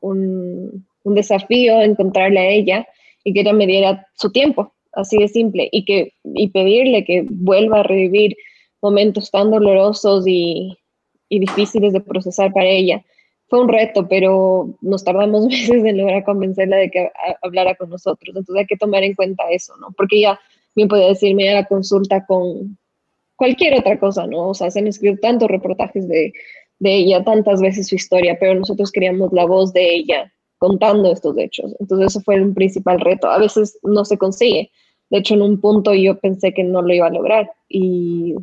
un, 0.00 0.86
desafío 1.04 1.80
encontrarle 1.82 2.40
a 2.40 2.48
ella 2.48 2.88
y 3.26 3.32
que 3.32 3.40
ella 3.40 3.52
me 3.52 3.66
diera 3.66 4.06
su 4.14 4.30
tiempo, 4.30 4.72
así 4.92 5.18
de 5.18 5.26
simple, 5.26 5.68
y, 5.72 5.84
que, 5.84 6.14
y 6.22 6.48
pedirle 6.50 7.04
que 7.04 7.26
vuelva 7.28 7.80
a 7.80 7.82
revivir 7.82 8.36
momentos 8.80 9.32
tan 9.32 9.50
dolorosos 9.50 10.28
y, 10.28 10.78
y 11.28 11.40
difíciles 11.40 11.92
de 11.92 12.00
procesar 12.00 12.52
para 12.52 12.68
ella 12.68 13.04
fue 13.48 13.60
un 13.60 13.68
reto, 13.68 14.06
pero 14.08 14.76
nos 14.80 15.02
tardamos 15.02 15.46
meses 15.46 15.84
en 15.84 15.98
lograr 15.98 16.24
convencerla 16.24 16.76
de 16.76 16.90
que 16.90 17.10
hablara 17.42 17.74
con 17.74 17.90
nosotros. 17.90 18.28
Entonces 18.28 18.56
hay 18.56 18.66
que 18.66 18.76
tomar 18.76 19.02
en 19.02 19.14
cuenta 19.14 19.42
eso, 19.50 19.76
¿no? 19.78 19.88
Porque 19.96 20.18
ella 20.18 20.38
bien 20.76 20.86
podía 20.86 21.08
decirme 21.08 21.50
a 21.50 21.54
la 21.54 21.66
consulta 21.66 22.24
con 22.26 22.78
cualquier 23.34 23.74
otra 23.74 23.98
cosa, 23.98 24.28
¿no? 24.28 24.50
O 24.50 24.54
sea, 24.54 24.70
se 24.70 24.78
han 24.78 24.86
escrito 24.86 25.18
tantos 25.20 25.48
reportajes 25.48 26.06
de, 26.06 26.32
de 26.78 26.94
ella, 26.94 27.24
tantas 27.24 27.60
veces 27.60 27.88
su 27.88 27.96
historia, 27.96 28.36
pero 28.38 28.54
nosotros 28.54 28.92
queríamos 28.92 29.32
la 29.32 29.46
voz 29.46 29.72
de 29.72 29.94
ella 29.94 30.32
contando 30.58 31.10
estos 31.10 31.36
hechos. 31.38 31.74
Entonces 31.80 32.08
eso 32.08 32.20
fue 32.20 32.40
un 32.40 32.54
principal 32.54 33.00
reto. 33.00 33.28
A 33.28 33.38
veces 33.38 33.78
no 33.82 34.04
se 34.04 34.18
consigue. 34.18 34.70
De 35.10 35.18
hecho, 35.18 35.34
en 35.34 35.42
un 35.42 35.60
punto 35.60 35.94
yo 35.94 36.18
pensé 36.18 36.52
que 36.52 36.64
no 36.64 36.82
lo 36.82 36.92
iba 36.92 37.06
a 37.06 37.10
lograr 37.10 37.50
y, 37.68 38.34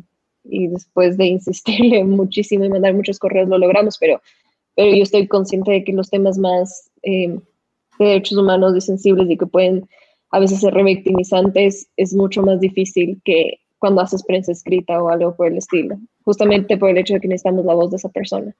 y 0.44 0.68
después 0.68 1.16
de 1.16 1.26
insistirle 1.26 2.04
muchísimo 2.04 2.64
y 2.64 2.68
mandar 2.68 2.94
muchos 2.94 3.18
correos 3.18 3.48
lo 3.48 3.58
logramos, 3.58 3.98
pero 3.98 4.20
pero 4.76 4.94
yo 4.94 5.02
estoy 5.02 5.26
consciente 5.28 5.72
de 5.72 5.84
que 5.84 5.92
los 5.92 6.10
temas 6.10 6.38
más 6.38 6.90
eh, 7.02 7.38
de 7.98 8.04
derechos 8.04 8.38
humanos 8.38 8.76
y 8.76 8.80
sensibles 8.80 9.30
y 9.30 9.36
que 9.36 9.46
pueden 9.46 9.88
a 10.30 10.40
veces 10.40 10.60
ser 10.60 10.74
revictimizantes 10.74 11.88
es 11.96 12.12
mucho 12.12 12.42
más 12.42 12.58
difícil 12.60 13.20
que 13.24 13.60
cuando 13.78 14.00
haces 14.00 14.24
prensa 14.24 14.50
escrita 14.50 15.00
o 15.00 15.08
algo 15.08 15.36
por 15.36 15.46
el 15.46 15.58
estilo, 15.58 15.96
justamente 16.24 16.76
por 16.76 16.90
el 16.90 16.98
hecho 16.98 17.14
de 17.14 17.20
que 17.20 17.28
necesitamos 17.28 17.64
la 17.64 17.74
voz 17.74 17.90
de 17.90 17.98
esa 17.98 18.08
persona. 18.08 18.54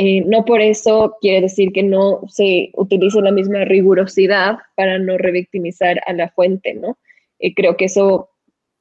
Eh, 0.00 0.22
no 0.26 0.44
por 0.44 0.60
eso 0.60 1.16
quiere 1.20 1.40
decir 1.40 1.72
que 1.72 1.82
no 1.82 2.20
se 2.28 2.70
utilice 2.74 3.20
la 3.20 3.32
misma 3.32 3.64
rigurosidad 3.64 4.58
para 4.76 4.96
no 5.00 5.18
revictimizar 5.18 6.00
a 6.06 6.12
la 6.12 6.30
fuente, 6.30 6.74
¿no? 6.74 6.96
Eh, 7.40 7.52
creo 7.52 7.76
que 7.76 7.86
eso 7.86 8.30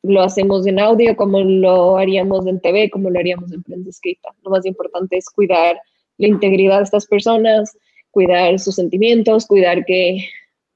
lo 0.04 0.22
hacemos 0.22 0.68
en 0.68 0.80
audio 0.80 1.16
como 1.16 1.42
lo 1.42 1.98
haríamos 1.98 2.46
en 2.46 2.62
TV, 2.62 2.92
como 2.92 3.10
lo 3.10 3.18
haríamos 3.18 3.52
en 3.52 3.64
prensa 3.64 3.90
escrita. 3.90 4.30
Lo 4.44 4.52
más 4.52 4.64
importante 4.68 5.18
es 5.18 5.28
cuidar 5.32 5.82
la 6.20 6.28
integridad 6.28 6.78
de 6.78 6.84
estas 6.84 7.08
personas, 7.08 7.76
cuidar 8.12 8.60
sus 8.60 8.76
sentimientos, 8.76 9.48
cuidar 9.48 9.86
que, 9.86 10.20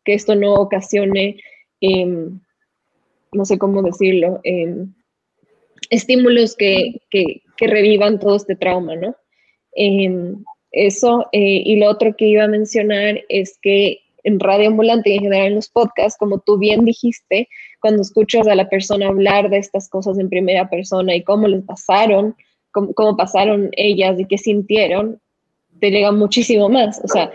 esto 0.05 0.33
no 0.33 0.55
ocasione, 0.55 1.38
em, 1.81 2.39
no 3.31 3.45
sé 3.45 3.60
cómo 3.60 3.83
decirlo, 3.83 4.39
em, 4.43 4.91
estímulos 5.91 6.55
que, 6.55 7.00
revivan 7.60 8.19
todo 8.19 8.38
este 8.38 8.55
trauma, 8.55 8.95
¿no? 8.95 9.15
Em, 9.73 10.43
eso, 10.71 11.27
eh, 11.31 11.63
y 11.65 11.75
lo 11.77 11.89
otro 11.89 12.15
que 12.15 12.27
iba 12.27 12.43
a 12.43 12.47
mencionar 12.47 13.21
es 13.29 13.57
que 13.61 13.99
en 14.23 14.39
Radio 14.39 14.69
Ambulante 14.69 15.09
y 15.09 15.15
en 15.15 15.23
general 15.23 15.47
en 15.47 15.55
los 15.55 15.69
podcasts, 15.69 16.17
como 16.17 16.39
tú 16.39 16.57
bien 16.57 16.85
dijiste, 16.85 17.49
cuando 17.79 18.01
escuchas 18.01 18.47
a 18.47 18.55
la 18.55 18.69
persona 18.69 19.07
hablar 19.07 19.49
de 19.49 19.57
estas 19.57 19.89
cosas 19.89 20.19
en 20.19 20.29
primera 20.29 20.69
persona 20.69 21.15
y 21.15 21.23
cómo 21.23 21.47
les 21.47 21.63
pasaron, 21.63 22.35
cómo 22.71 23.17
pasaron 23.17 23.69
ellas 23.73 24.19
y 24.19 24.25
qué 24.25 24.37
sintieron, 24.37 25.19
te 25.79 25.89
llega 25.89 26.11
muchísimo 26.11 26.69
más. 26.69 27.01
O 27.03 27.07
sea, 27.07 27.31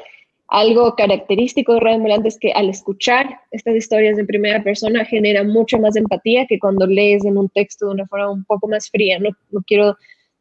algo 0.48 0.94
característico 0.94 1.74
de 1.74 1.80
Radio 1.80 1.96
Ambulante 1.96 2.28
es 2.28 2.38
que 2.38 2.52
al 2.52 2.68
escuchar 2.68 3.40
estas 3.50 3.74
historias 3.74 4.18
en 4.18 4.26
primera 4.26 4.62
persona 4.62 5.04
genera 5.04 5.42
mucho 5.42 5.78
más 5.78 5.96
empatía 5.96 6.46
que 6.46 6.58
cuando 6.58 6.86
lees 6.86 7.24
en 7.24 7.36
un 7.36 7.48
texto 7.48 7.86
de 7.86 7.94
una 7.94 8.06
forma 8.06 8.30
un 8.30 8.44
poco 8.44 8.68
más 8.68 8.88
fría. 8.88 9.18
No, 9.18 9.30
no 9.50 9.62
quiero 9.66 9.96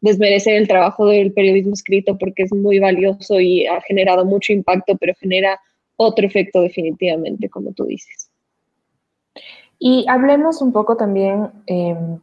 desmerecer 0.05 0.55
el 0.55 0.67
trabajo 0.67 1.07
del 1.07 1.33
periodismo 1.33 1.73
escrito 1.73 2.17
porque 2.17 2.43
es 2.43 2.53
muy 2.53 2.79
valioso 2.79 3.39
y 3.39 3.65
ha 3.65 3.81
generado 3.81 4.23
mucho 4.23 4.53
impacto, 4.53 4.95
pero 4.97 5.13
genera 5.19 5.59
otro 5.97 6.25
efecto 6.25 6.61
definitivamente, 6.61 7.49
como 7.49 7.73
tú 7.73 7.85
dices. 7.85 8.29
Y 9.79 10.05
hablemos 10.07 10.61
un 10.61 10.71
poco 10.71 10.95
también 10.95 11.49
em, 11.65 12.19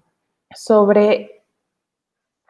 sobre 0.54 1.42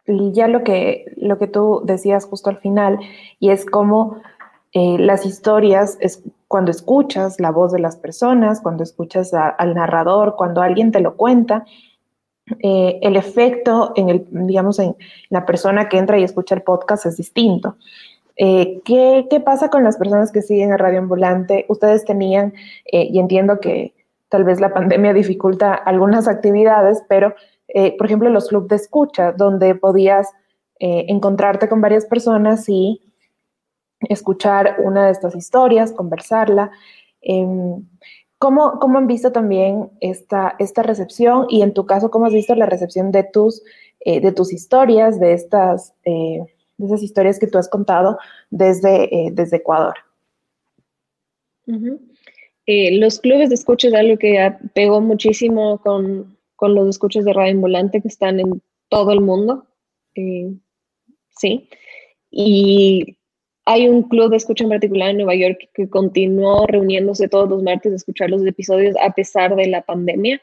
ya 0.06 0.48
lo 0.48 0.62
que, 0.64 1.06
lo 1.16 1.38
que 1.38 1.46
tú 1.46 1.82
decías 1.84 2.26
justo 2.26 2.50
al 2.50 2.58
final, 2.58 2.98
y 3.38 3.50
es 3.50 3.64
cómo 3.64 4.20
eh, 4.72 4.98
las 4.98 5.24
historias, 5.24 5.96
es 6.00 6.22
cuando 6.46 6.70
escuchas 6.70 7.40
la 7.40 7.50
voz 7.50 7.72
de 7.72 7.78
las 7.78 7.96
personas, 7.96 8.60
cuando 8.60 8.82
escuchas 8.82 9.32
al 9.32 9.74
narrador, 9.74 10.34
cuando 10.36 10.60
alguien 10.60 10.92
te 10.92 11.00
lo 11.00 11.16
cuenta, 11.16 11.64
eh, 12.60 12.98
el 13.02 13.16
efecto 13.16 13.92
en 13.96 14.08
el, 14.08 14.26
digamos, 14.30 14.78
en 14.78 14.96
la 15.30 15.46
persona 15.46 15.88
que 15.88 15.98
entra 15.98 16.18
y 16.18 16.24
escucha 16.24 16.54
el 16.54 16.62
podcast 16.62 17.06
es 17.06 17.16
distinto. 17.16 17.76
Eh, 18.36 18.80
¿qué, 18.84 19.26
¿qué, 19.30 19.40
pasa 19.40 19.68
con 19.68 19.84
las 19.84 19.96
personas 19.96 20.32
que 20.32 20.42
siguen 20.42 20.72
a 20.72 20.76
Radio 20.76 20.98
Ambulante? 21.00 21.66
Ustedes 21.68 22.04
tenían, 22.04 22.54
y 22.84 23.18
entiendo 23.18 23.60
que 23.60 23.94
tal 24.28 24.44
vez 24.44 24.60
la 24.60 24.72
pandemia 24.72 25.12
dificulta 25.22 25.74
algunas 25.74 26.26
actividades, 26.26 27.02
pero 27.08 27.34
eh, 27.74 27.96
por 27.96 28.06
ejemplo 28.06 28.28
los 28.28 28.48
clubes 28.48 28.68
de 28.68 28.76
escucha, 28.76 29.32
donde 29.32 29.74
podías 29.74 30.28
eh, 30.78 31.06
encontrarte 31.08 31.68
con 31.68 31.80
varias 31.80 32.06
personas 32.06 32.68
y 32.68 33.00
escuchar 34.00 34.76
una 34.78 35.06
de 35.06 35.12
estas 35.12 35.34
historias, 35.36 35.92
conversarla. 35.92 36.70
¿Cómo, 38.42 38.80
¿cómo, 38.80 38.98
han 38.98 39.06
visto 39.06 39.30
también 39.30 39.88
esta, 40.00 40.56
esta 40.58 40.82
recepción? 40.82 41.46
Y 41.48 41.62
en 41.62 41.74
tu 41.74 41.86
caso, 41.86 42.10
¿cómo 42.10 42.26
has 42.26 42.32
visto 42.32 42.56
la 42.56 42.66
recepción 42.66 43.12
de 43.12 43.22
tus, 43.22 43.62
eh, 44.00 44.20
de 44.20 44.32
tus 44.32 44.52
historias, 44.52 45.20
de 45.20 45.32
estas 45.32 45.94
de 46.04 46.48
esas 46.86 47.04
historias 47.04 47.38
que 47.38 47.46
tú 47.46 47.58
has 47.58 47.68
contado 47.68 48.18
desde, 48.50 49.30
desde 49.32 49.58
Ecuador? 49.58 49.94
Eh, 52.66 52.98
los 52.98 53.20
clubes 53.20 53.50
de 53.50 53.54
escucha 53.54 53.86
es 53.86 53.94
algo 53.94 54.18
que 54.18 54.52
pegó 54.74 55.00
muchísimo 55.00 55.78
con, 55.78 56.36
con, 56.56 56.74
los 56.74 56.88
escuchas 56.88 57.24
de 57.24 57.32
radio 57.32 57.52
ambulante 57.52 58.02
que 58.02 58.08
están 58.08 58.40
en 58.40 58.60
todo 58.88 59.12
el 59.12 59.20
mundo. 59.20 59.68
Eh, 60.16 60.52
sí. 61.38 61.68
Y 62.28 63.16
hay 63.64 63.88
un 63.88 64.02
club 64.04 64.30
de 64.30 64.36
escucha 64.36 64.64
en 64.64 64.70
particular 64.70 65.10
en 65.10 65.18
Nueva 65.18 65.34
York 65.34 65.68
que 65.74 65.88
continuó 65.88 66.66
reuniéndose 66.66 67.28
todos 67.28 67.48
los 67.48 67.62
martes 67.62 67.92
a 67.92 67.96
escuchar 67.96 68.30
los 68.30 68.44
episodios 68.44 68.96
a 69.00 69.12
pesar 69.12 69.54
de 69.54 69.68
la 69.68 69.82
pandemia. 69.82 70.42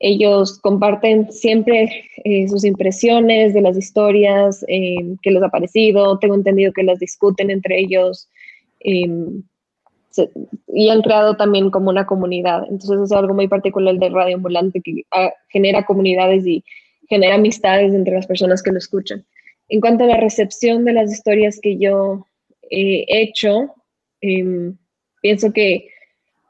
Ellos 0.00 0.58
comparten 0.60 1.32
siempre 1.32 2.04
eh, 2.24 2.46
sus 2.48 2.64
impresiones 2.64 3.54
de 3.54 3.62
las 3.62 3.78
historias 3.78 4.64
que 4.66 5.30
les 5.30 5.42
ha 5.42 5.48
parecido. 5.48 6.18
Tengo 6.18 6.34
entendido 6.34 6.72
que 6.72 6.82
las 6.82 6.98
discuten 6.98 7.50
entre 7.50 7.78
ellos 7.80 8.28
y 8.80 9.08
han 10.90 11.02
creado 11.02 11.36
también 11.36 11.70
como 11.70 11.88
una 11.90 12.06
comunidad. 12.06 12.64
Entonces 12.68 13.00
es 13.00 13.12
algo 13.12 13.32
muy 13.32 13.48
particular 13.48 13.94
de 13.96 14.10
Radio 14.10 14.36
Ambulante 14.36 14.80
que 14.82 15.04
ah, 15.12 15.32
genera 15.48 15.84
comunidades 15.84 16.46
y 16.46 16.62
genera 17.08 17.36
amistades 17.36 17.94
entre 17.94 18.14
las 18.14 18.26
personas 18.26 18.62
que 18.62 18.72
lo 18.72 18.78
escuchan. 18.78 19.24
En 19.68 19.80
cuanto 19.80 20.04
a 20.04 20.08
la 20.08 20.18
recepción 20.18 20.84
de 20.84 20.92
las 20.92 21.10
historias 21.10 21.58
que 21.60 21.78
yo 21.78 22.26
he 22.70 23.04
hecho, 23.08 23.74
em, 24.20 24.76
pienso 25.22 25.52
que 25.52 25.88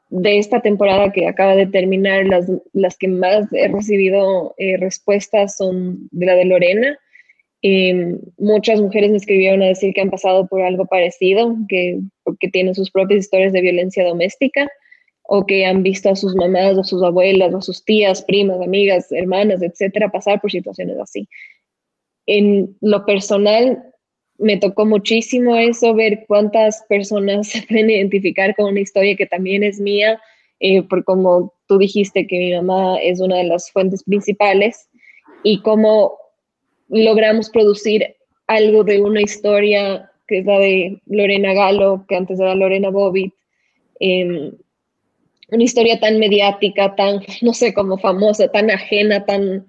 de 0.09 0.37
esta 0.37 0.61
temporada 0.61 1.11
que 1.11 1.27
acaba 1.27 1.55
de 1.55 1.65
terminar, 1.67 2.25
las, 2.27 2.49
las 2.73 2.97
que 2.97 3.07
más 3.07 3.51
he 3.51 3.67
recibido 3.67 4.53
eh, 4.57 4.77
respuestas 4.77 5.57
son 5.57 6.07
de 6.11 6.25
la 6.25 6.35
de 6.35 6.45
Lorena, 6.45 6.99
Em, 7.67 8.19
muchas 8.37 8.79
mujeres 8.79 9.09
me 9.09 9.17
escribieron 9.17 9.63
a 9.63 9.65
decir 9.65 9.91
que 9.91 10.01
han 10.01 10.11
pasado 10.11 10.45
por 10.45 10.61
algo 10.61 10.85
parecido, 10.85 11.55
que, 11.67 11.99
que 12.39 12.47
tienen 12.47 12.75
sus 12.75 12.91
propias 12.91 13.21
historias 13.21 13.53
de 13.53 13.61
violencia 13.61 14.05
doméstica 14.05 14.69
o 15.23 15.47
que 15.47 15.65
han 15.65 15.81
visto 15.81 16.11
a 16.11 16.15
sus 16.15 16.35
mamás 16.35 16.77
o 16.77 16.83
sus 16.83 17.01
abuelas 17.01 17.51
o 17.55 17.61
sus 17.63 17.83
tías, 17.83 18.21
primas, 18.21 18.61
amigas, 18.61 19.11
hermanas, 19.11 19.63
etcétera, 19.63 20.11
pasar 20.11 20.39
por 20.41 20.51
situaciones 20.51 20.99
así. 20.99 21.27
En 22.27 22.77
lo 22.81 23.03
personal, 23.03 23.83
me 24.37 24.57
tocó 24.57 24.85
muchísimo 24.85 25.55
eso, 25.55 25.93
ver 25.93 26.25
cuántas 26.27 26.83
personas 26.89 27.47
se 27.49 27.61
pueden 27.63 27.89
identificar 27.89 28.55
con 28.55 28.65
una 28.65 28.81
historia 28.81 29.15
que 29.15 29.25
también 29.25 29.63
es 29.63 29.79
mía, 29.79 30.19
eh, 30.59 30.81
por 30.83 31.03
como 31.03 31.53
tú 31.67 31.77
dijiste 31.77 32.27
que 32.27 32.37
mi 32.37 32.53
mamá 32.53 32.97
es 33.01 33.19
una 33.19 33.37
de 33.37 33.45
las 33.45 33.71
fuentes 33.71 34.03
principales 34.03 34.87
y 35.43 35.61
cómo 35.61 36.17
logramos 36.87 37.49
producir 37.49 38.15
algo 38.47 38.83
de 38.83 39.01
una 39.01 39.21
historia 39.21 40.11
que 40.27 40.39
es 40.39 40.45
la 40.45 40.59
de 40.59 41.01
Lorena 41.05 41.53
Galo, 41.53 42.05
que 42.07 42.15
antes 42.15 42.39
era 42.39 42.55
Lorena 42.55 42.89
Bobbitt, 42.89 43.33
em, 43.99 44.53
una 45.49 45.63
historia 45.63 45.99
tan 45.99 46.17
mediática, 46.19 46.95
tan, 46.95 47.21
no 47.41 47.53
sé, 47.53 47.73
como 47.73 47.97
famosa, 47.97 48.47
tan 48.47 48.71
ajena, 48.71 49.25
tan 49.25 49.67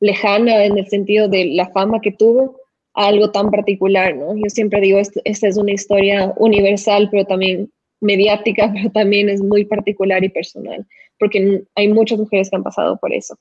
lejana 0.00 0.64
en 0.64 0.78
el 0.78 0.86
sentido 0.86 1.28
de 1.28 1.46
la 1.46 1.68
fama 1.70 2.00
que 2.00 2.12
tuvo, 2.12 2.55
algo 2.96 3.30
tan 3.30 3.50
particular, 3.50 4.16
¿no? 4.16 4.34
Yo 4.34 4.48
siempre 4.48 4.80
digo, 4.80 4.98
esta 4.98 5.20
es 5.48 5.56
una 5.56 5.72
historia 5.72 6.32
universal, 6.38 7.08
pero 7.10 7.24
también 7.26 7.70
mediática, 8.00 8.70
pero 8.74 8.90
también 8.90 9.28
es 9.28 9.40
muy 9.40 9.64
particular 9.64 10.24
y 10.24 10.30
personal, 10.30 10.84
porque 11.18 11.62
hay 11.74 11.88
muchas 11.88 12.18
mujeres 12.18 12.50
que 12.50 12.56
han 12.56 12.62
pasado 12.62 12.98
por 12.98 13.12
eso. 13.12 13.38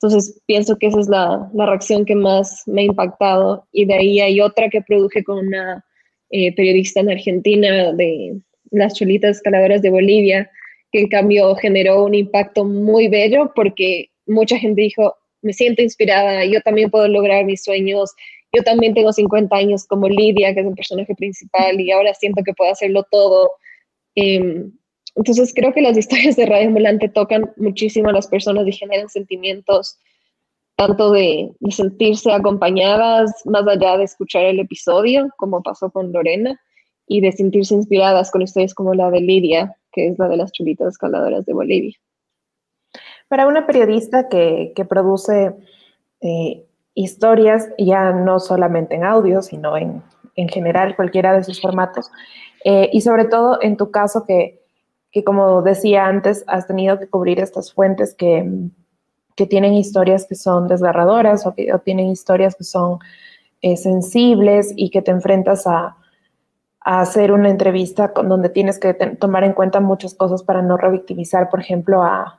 Entonces 0.00 0.40
pienso 0.46 0.76
que 0.78 0.86
esa 0.86 1.00
es 1.00 1.08
la, 1.08 1.50
la, 1.54 1.66
reacción 1.66 2.04
que 2.04 2.14
más 2.14 2.62
me 2.66 2.82
ha 2.82 2.84
impactado. 2.84 3.66
Y 3.72 3.84
de 3.84 3.94
ahí 3.94 4.20
hay 4.20 4.40
otra 4.40 4.68
que 4.68 4.80
produje 4.80 5.24
con 5.24 5.38
una 5.38 5.84
eh, 6.30 6.54
periodista 6.54 7.00
en 7.00 7.10
Argentina 7.10 7.92
de 7.92 8.38
las 8.70 8.94
cholitas 8.94 9.38
escaladoras 9.38 9.82
de 9.82 9.90
Bolivia, 9.90 10.50
que 10.92 11.00
en 11.00 11.08
cambio 11.08 11.54
generó 11.56 12.04
un 12.04 12.14
impacto 12.14 12.64
muy 12.64 13.08
bello 13.08 13.52
porque 13.56 14.10
mucha 14.26 14.56
gente 14.56 14.82
dijo, 14.82 15.16
me 15.42 15.52
siento 15.52 15.82
inspirada, 15.82 16.44
yo 16.44 16.60
también 16.60 16.90
puedo 16.90 17.08
lograr 17.08 17.44
mis 17.44 17.64
sueños, 17.64 18.12
yo 18.52 18.62
también 18.62 18.94
tengo 18.94 19.12
50 19.12 19.54
años 19.54 19.86
como 19.86 20.08
Lidia, 20.08 20.54
que 20.54 20.60
es 20.60 20.66
el 20.66 20.74
personaje 20.74 21.14
principal, 21.14 21.80
y 21.80 21.90
ahora 21.90 22.14
siento 22.14 22.42
que 22.44 22.54
puedo 22.54 22.72
hacerlo 22.72 23.04
todo. 23.10 23.50
Eh, 24.14 24.64
entonces 25.14 25.52
creo 25.54 25.72
que 25.72 25.82
las 25.82 25.96
historias 25.98 26.36
de 26.36 26.46
Radio 26.46 26.68
Ambulante 26.68 27.08
tocan 27.08 27.52
muchísimo 27.56 28.08
a 28.08 28.12
las 28.12 28.26
personas 28.26 28.66
y 28.66 28.72
generan 28.72 29.08
sentimientos 29.08 29.98
tanto 30.76 31.10
de, 31.10 31.50
sentirse 31.70 32.32
acompañadas 32.32 33.42
más 33.44 33.66
allá 33.66 33.96
de 33.98 34.04
escuchar 34.04 34.44
el 34.44 34.60
episodio, 34.60 35.28
como 35.36 35.60
pasó 35.60 35.90
con 35.90 36.12
Lorena, 36.12 36.60
y 37.04 37.20
de 37.20 37.32
sentirse 37.32 37.74
inspiradas 37.74 38.30
con 38.30 38.42
historias 38.42 38.74
como 38.74 38.94
la 38.94 39.10
de 39.10 39.20
Lidia, 39.20 39.76
que 39.90 40.06
es 40.06 40.18
la 40.20 40.28
de 40.28 40.36
las 40.36 40.52
chulitas 40.52 40.88
escaladoras 40.88 41.44
de 41.46 41.52
Bolivia. 41.52 41.96
Para 43.26 43.48
una 43.48 43.66
periodista 43.66 44.28
que, 44.28 44.72
produce 44.88 45.52
eh, 46.20 46.67
historias, 47.00 47.68
ya 47.78 48.12
no 48.12 48.40
solamente 48.40 48.94
en 48.94 49.04
audio, 49.04 49.42
sino 49.42 49.76
en, 49.76 50.02
general 50.34 50.94
cualquiera 50.94 51.32
de 51.32 51.42
sus 51.42 51.60
formatos, 51.60 52.10
eh, 52.64 52.88
y 52.92 53.00
sobre 53.00 53.24
todo 53.24 53.58
en 53.60 53.76
tu 53.76 53.90
caso 53.90 54.24
que 54.24 54.58
que 55.10 55.24
como 55.24 55.62
decía 55.62 56.06
antes, 56.06 56.44
has 56.46 56.66
tenido 56.66 56.98
que 56.98 57.08
cubrir 57.08 57.40
estas 57.40 57.72
fuentes 57.72 58.14
que, 58.14 58.48
que 59.36 59.46
tienen 59.46 59.74
historias 59.74 60.26
que 60.26 60.34
son 60.34 60.68
desgarradoras 60.68 61.46
o 61.46 61.54
que 61.54 61.72
tienen 61.84 62.08
historias 62.08 62.56
que 62.56 62.64
son 62.64 62.98
eh, 63.62 63.76
sensibles 63.76 64.72
y 64.76 64.90
que 64.90 65.02
te 65.02 65.10
enfrentas 65.10 65.66
a, 65.66 65.96
a, 66.80 67.00
hacer 67.00 67.32
una 67.32 67.48
entrevista 67.48 68.12
con, 68.12 68.28
donde 68.28 68.50
tienes 68.50 68.78
que 68.78 68.94
tomar 68.94 69.44
en 69.44 69.54
cuenta 69.54 69.80
muchas 69.80 70.14
cosas 70.14 70.42
para 70.42 70.62
no 70.62 70.76
revictimizar, 70.76 71.48
por 71.48 71.60
ejemplo, 71.60 72.02
a, 72.02 72.38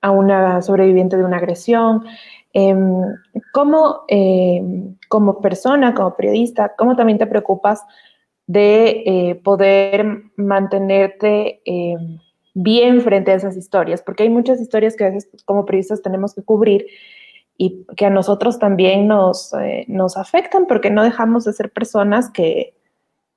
a 0.00 0.10
una 0.10 0.62
sobreviviente 0.62 1.16
de 1.16 1.24
una 1.24 1.38
agresión. 1.38 2.04
Em, 2.58 3.02
¿Cómo, 3.52 4.04
em, 4.08 4.96
como 5.10 5.42
persona, 5.42 5.92
como 5.92 6.16
periodista, 6.16 6.72
cómo 6.78 6.96
también 6.96 7.18
te 7.18 7.26
preocupas 7.26 7.82
de 8.46 9.02
eh, 9.04 9.34
poder 9.44 10.22
mantenerte 10.36 11.60
eh, 11.66 11.96
bien 12.54 13.02
frente 13.02 13.32
a 13.32 13.34
esas 13.34 13.58
historias, 13.58 14.00
porque 14.00 14.22
hay 14.22 14.30
muchas 14.30 14.58
historias 14.58 14.96
que 14.96 15.04
a 15.04 15.10
veces 15.10 15.28
como 15.44 15.66
periodistas 15.66 16.00
tenemos 16.00 16.34
que 16.34 16.42
cubrir 16.44 16.86
y 17.58 17.84
que 17.94 18.06
a 18.06 18.10
nosotros 18.10 18.58
también 18.58 19.06
nos, 19.06 19.52
eh, 19.52 19.84
nos 19.86 20.16
afectan 20.16 20.64
porque 20.66 20.88
no 20.88 21.04
dejamos 21.04 21.44
de 21.44 21.52
ser 21.52 21.70
personas 21.70 22.30
que, 22.30 22.72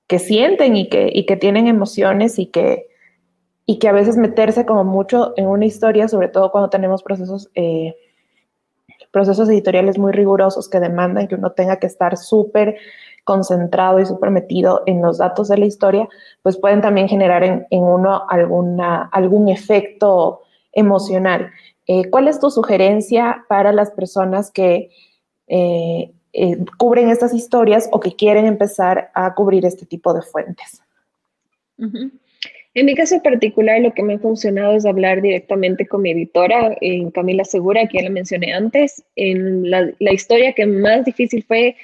que 0.07 0.19
sienten 0.19 0.77
y 0.77 0.87
que, 0.87 1.11
y 1.13 1.25
que 1.25 1.35
tienen 1.35 1.67
emociones 1.67 2.39
y 2.39 2.45
que, 2.45 2.87
y 3.65 3.79
que 3.79 3.89
a 3.89 3.93
veces 3.93 4.15
meterse 4.15 4.65
como 4.65 4.85
mucho 4.85 5.33
en 5.35 5.47
una 5.47 5.65
historia, 5.65 6.07
sobre 6.07 6.29
todo 6.29 6.53
cuando 6.53 6.69
tenemos 6.69 7.03
procesos, 7.03 7.51
procesos 9.11 9.49
editoriales 9.49 9.97
muy 9.97 10.11
rigurosos 10.11 10.69
que 10.69 10.79
demandan 10.79 11.27
que 11.27 11.35
uno 11.35 11.51
tenga 11.51 11.77
que 11.77 11.87
estar 11.87 12.17
súper 12.17 12.77
concentrado 13.23 13.99
y 13.99 14.05
súper 14.05 14.31
metido 14.31 14.83
en 14.85 15.01
los 15.01 15.19
datos 15.19 15.49
de 15.49 15.57
la 15.57 15.65
historia, 15.65 16.07
pues 16.41 16.57
pueden 16.57 16.81
también 16.81 17.07
generar 17.07 17.43
en, 17.43 17.67
uno 17.69 18.23
alguna, 18.27 19.09
algún 19.11 19.49
efecto 19.49 20.41
emocional. 20.71 21.51
Eh, 21.85 22.09
¿Cuál 22.09 22.27
es 22.27 22.39
tu 22.39 22.49
sugerencia 22.49 23.45
para 23.47 23.71
las 23.71 23.91
personas 23.91 24.51
que 24.51 24.89
eh, 25.47 26.11
eh, 26.33 26.65
cubren 26.77 27.09
estas 27.09 27.33
historias 27.33 27.89
o 27.91 27.99
que 27.99 28.15
quieren 28.15 28.45
empezar 28.45 29.11
a 29.13 29.33
cubrir 29.33 29.65
este 29.65 29.85
tipo 29.85 30.13
de 30.13 30.21
fuentes? 30.21 30.81
En 32.75 32.85
mi 32.85 32.95
caso 32.95 33.21
particular, 33.23 33.81
lo 33.81 33.93
que 33.93 34.03
me 34.03 34.15
ha 34.15 34.19
funcionado 34.19 34.73
es 34.73 34.85
hablar 34.85 35.21
directamente 35.21 35.87
con 35.87 36.03
mi 36.03 36.11
editora, 36.11 36.77
en 36.81 37.09
Camila 37.11 37.43
Segura, 37.43 37.87
que 37.87 37.97
ya 37.97 38.03
la 38.03 38.09
mencioné 38.11 38.53
antes. 38.53 39.03
En 39.15 39.69
la, 39.69 39.91
la, 39.99 40.13
historia 40.13 40.53
que 40.53 40.65
más 40.67 41.03
difícil 41.03 41.43
fue 41.43 41.75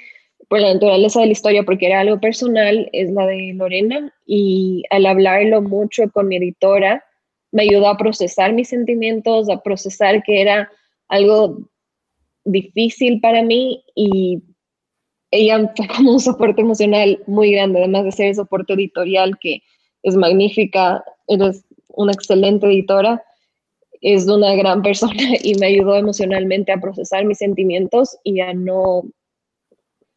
por 0.48 0.60
la 0.60 0.72
naturaleza 0.72 1.20
de 1.20 1.26
la 1.26 1.32
historia, 1.32 1.64
porque 1.64 1.86
era 1.86 2.00
algo 2.00 2.20
personal, 2.20 2.88
es 2.92 3.10
la 3.10 3.26
de 3.26 3.52
Lorena. 3.54 4.14
Y 4.26 4.84
al 4.90 5.06
hablarlo 5.06 5.60
mucho 5.60 6.04
con 6.12 6.28
mi 6.28 6.36
editora, 6.36 7.04
me 7.50 7.62
ayudó 7.62 7.88
a 7.88 7.96
procesar 7.96 8.52
mis 8.52 8.68
sentimientos, 8.68 9.48
a 9.50 9.62
procesar 9.62 10.22
que 10.22 10.40
era 10.40 10.70
algo 11.08 11.68
difícil 12.44 13.20
para 13.20 13.42
mí 13.42 13.82
y 13.94 14.42
ella 15.30 15.72
fue 15.76 15.88
como 15.88 16.12
un 16.12 16.20
soporte 16.20 16.62
emocional 16.62 17.22
muy 17.26 17.52
grande, 17.52 17.80
además 17.80 18.04
de 18.04 18.12
ser 18.12 18.26
el 18.28 18.34
soporte 18.36 18.74
editorial 18.74 19.38
que 19.40 19.62
es 20.06 20.14
magnífica, 20.14 21.04
eres 21.26 21.64
una 21.88 22.12
excelente 22.12 22.66
editora, 22.66 23.22
es 24.00 24.26
una 24.28 24.54
gran 24.54 24.80
persona 24.88 25.22
y 25.42 25.54
me 25.56 25.66
ayudó 25.66 25.96
emocionalmente 25.96 26.72
a 26.72 26.80
procesar 26.80 27.24
mis 27.24 27.38
sentimientos 27.38 28.16
y 28.22 28.40
a 28.40 28.54
no, 28.54 29.02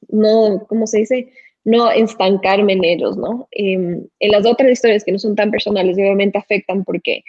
no, 0.10 0.64
¿cómo 0.70 0.86
se 0.86 1.00
dice? 1.00 1.34
No 1.66 1.90
estancarme 1.90 2.74
en 2.74 2.84
ellos, 2.84 3.18
¿no? 3.18 3.48
Em, 3.52 4.06
en 4.20 4.32
las 4.32 4.46
otras 4.46 4.72
historias 4.72 5.04
que 5.04 5.12
no 5.12 5.18
son 5.18 5.36
tan 5.36 5.50
personales, 5.50 5.98
obviamente 5.98 6.38
afectan 6.38 6.84
porque 6.84 7.24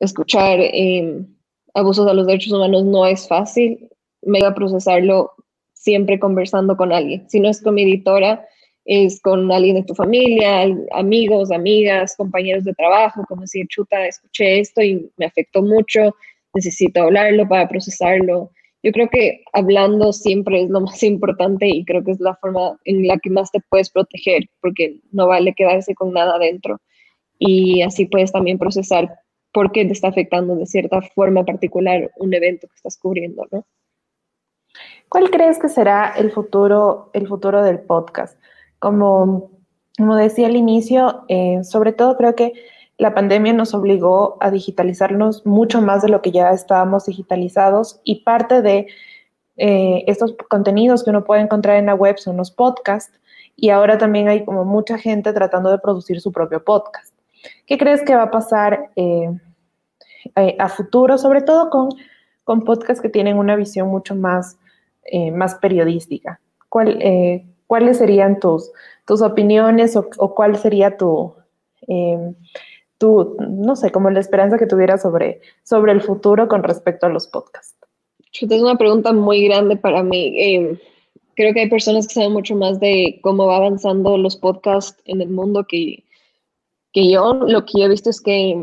escuchar 0.00 0.58
em, 0.60 1.26
abusos 1.74 2.06
a 2.08 2.14
los 2.14 2.26
derechos 2.26 2.54
humanos 2.54 2.84
no 2.84 3.06
es 3.06 3.28
fácil. 3.28 3.90
Me 4.22 4.38
voy 4.38 4.48
a 4.48 4.54
procesarlo 4.54 5.32
siempre 5.74 6.18
conversando 6.18 6.74
con 6.76 6.90
alguien. 6.90 7.28
Si 7.28 7.38
no 7.38 7.50
es 7.50 7.60
con 7.60 7.74
mi 7.74 7.82
editora, 7.82 8.46
es 8.84 9.20
con 9.20 9.50
alguien 9.50 9.76
de 9.76 9.84
tu 9.84 9.94
familia, 9.94 10.66
amigos, 10.92 11.50
amigas, 11.50 12.14
compañeros 12.16 12.64
de 12.64 12.74
trabajo, 12.74 13.24
como 13.26 13.42
decir, 13.42 13.66
chuta, 13.68 14.06
escuché 14.06 14.60
esto 14.60 14.82
y 14.82 15.10
me 15.16 15.26
afectó 15.26 15.62
mucho, 15.62 16.14
necesito 16.52 17.02
hablarlo 17.02 17.48
para 17.48 17.68
procesarlo. 17.68 18.50
Yo 18.82 18.92
creo 18.92 19.08
que 19.08 19.42
hablando 19.54 20.12
siempre 20.12 20.62
es 20.62 20.70
lo 20.70 20.82
más 20.82 21.02
importante 21.02 21.66
y 21.66 21.84
creo 21.84 22.04
que 22.04 22.12
es 22.12 22.20
la 22.20 22.34
forma 22.36 22.78
en 22.84 23.06
la 23.06 23.18
que 23.18 23.30
más 23.30 23.50
te 23.50 23.60
puedes 23.70 23.90
proteger, 23.90 24.44
porque 24.60 25.00
no 25.12 25.26
vale 25.26 25.54
quedarse 25.54 25.94
con 25.94 26.12
nada 26.12 26.34
adentro. 26.34 26.80
Y 27.38 27.82
así 27.82 28.06
puedes 28.06 28.32
también 28.32 28.58
procesar 28.58 29.18
por 29.52 29.72
qué 29.72 29.84
te 29.84 29.92
está 29.92 30.08
afectando 30.08 30.56
de 30.56 30.66
cierta 30.66 31.00
forma 31.00 31.44
particular 31.44 32.10
un 32.16 32.34
evento 32.34 32.66
que 32.68 32.74
estás 32.74 32.98
cubriendo, 32.98 33.46
¿no? 33.50 33.66
¿Cuál 35.08 35.30
crees 35.30 35.58
que 35.58 35.68
será 35.68 36.12
el 36.16 36.32
futuro, 36.32 37.10
el 37.12 37.28
futuro 37.28 37.62
del 37.62 37.80
podcast? 37.80 38.38
Como, 38.84 39.50
como 39.96 40.14
decía 40.14 40.46
al 40.46 40.56
inicio, 40.56 41.24
eh, 41.28 41.64
sobre 41.64 41.94
todo 41.94 42.18
creo 42.18 42.34
que 42.34 42.52
la 42.98 43.14
pandemia 43.14 43.54
nos 43.54 43.72
obligó 43.72 44.36
a 44.40 44.50
digitalizarnos 44.50 45.46
mucho 45.46 45.80
más 45.80 46.02
de 46.02 46.10
lo 46.10 46.20
que 46.20 46.32
ya 46.32 46.50
estábamos 46.50 47.06
digitalizados 47.06 48.02
y 48.04 48.24
parte 48.24 48.60
de 48.60 48.88
eh, 49.56 50.04
estos 50.06 50.36
contenidos 50.50 51.02
que 51.02 51.08
uno 51.08 51.24
puede 51.24 51.40
encontrar 51.40 51.78
en 51.78 51.86
la 51.86 51.94
web 51.94 52.18
son 52.18 52.36
los 52.36 52.50
podcasts 52.50 53.18
y 53.56 53.70
ahora 53.70 53.96
también 53.96 54.28
hay 54.28 54.44
como 54.44 54.66
mucha 54.66 54.98
gente 54.98 55.32
tratando 55.32 55.70
de 55.70 55.78
producir 55.78 56.20
su 56.20 56.30
propio 56.30 56.62
podcast. 56.62 57.14
¿Qué 57.66 57.78
crees 57.78 58.02
que 58.02 58.14
va 58.14 58.24
a 58.24 58.30
pasar 58.30 58.90
eh, 58.96 59.30
a 60.58 60.68
futuro, 60.68 61.16
sobre 61.16 61.40
todo 61.40 61.70
con, 61.70 61.88
con 62.44 62.64
podcasts 62.64 63.00
que 63.00 63.08
tienen 63.08 63.38
una 63.38 63.56
visión 63.56 63.88
mucho 63.88 64.14
más, 64.14 64.58
más 65.32 65.54
periodística? 65.54 66.38
¿Cuál, 66.68 66.98
¿cuáles 67.66 67.98
serían 67.98 68.40
tus, 68.40 68.70
tus 69.06 69.22
opiniones 69.22 69.96
o, 69.96 70.34
cuál 70.34 70.56
sería 70.56 70.96
tu, 70.96 71.34
em, 71.86 72.34
tu, 72.98 73.36
no 73.38 73.76
sé, 73.76 73.90
como 73.90 74.10
la 74.10 74.20
esperanza 74.20 74.58
que 74.58 74.66
tuvieras 74.66 75.02
sobre, 75.02 75.40
sobre 75.62 75.92
el 75.92 76.00
futuro 76.00 76.48
con 76.48 76.62
respecto 76.62 77.06
a 77.06 77.10
los 77.10 77.26
podcasts? 77.26 77.76
Es 78.40 78.62
una 78.62 78.76
pregunta 78.76 79.12
muy 79.12 79.44
grande 79.44 79.76
para 79.76 80.02
mí. 80.02 80.34
Em, 80.36 80.78
creo 81.36 81.54
que 81.54 81.60
hay 81.60 81.70
personas 81.70 82.06
que 82.06 82.14
saben 82.14 82.32
mucho 82.32 82.56
más 82.56 82.80
de 82.80 83.20
cómo 83.22 83.46
va 83.46 83.56
avanzando 83.56 84.16
los 84.18 84.36
podcasts 84.36 85.00
en 85.04 85.20
el 85.20 85.30
mundo 85.30 85.66
que, 85.68 86.04
que 86.92 87.10
yo. 87.10 87.34
Lo 87.34 87.64
que 87.64 87.80
yo 87.80 87.86
he 87.86 87.90
visto 87.90 88.10
es 88.10 88.20
que, 88.20 88.60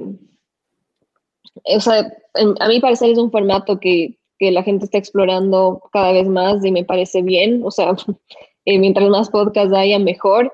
o 1.63 1.79
sea, 1.79 2.11
a 2.59 2.67
mí 2.67 2.79
parecer 2.79 3.11
es 3.11 3.17
un 3.17 3.31
formato 3.31 3.79
que, 3.79 4.17
que 4.39 4.51
la 4.51 4.63
gente 4.63 4.85
está 4.85 4.97
explorando 4.97 5.81
cada 5.91 6.11
vez 6.11 6.27
más 6.27 6.65
y 6.65 6.71
me 6.71 6.83
parece 6.83 7.21
bien. 7.21 7.61
O 7.63 7.71
sea, 7.71 7.95
Eh, 8.65 8.79
mientras 8.79 9.09
más 9.09 9.29
podcasts 9.29 9.73
haya, 9.73 9.99
mejor. 9.99 10.53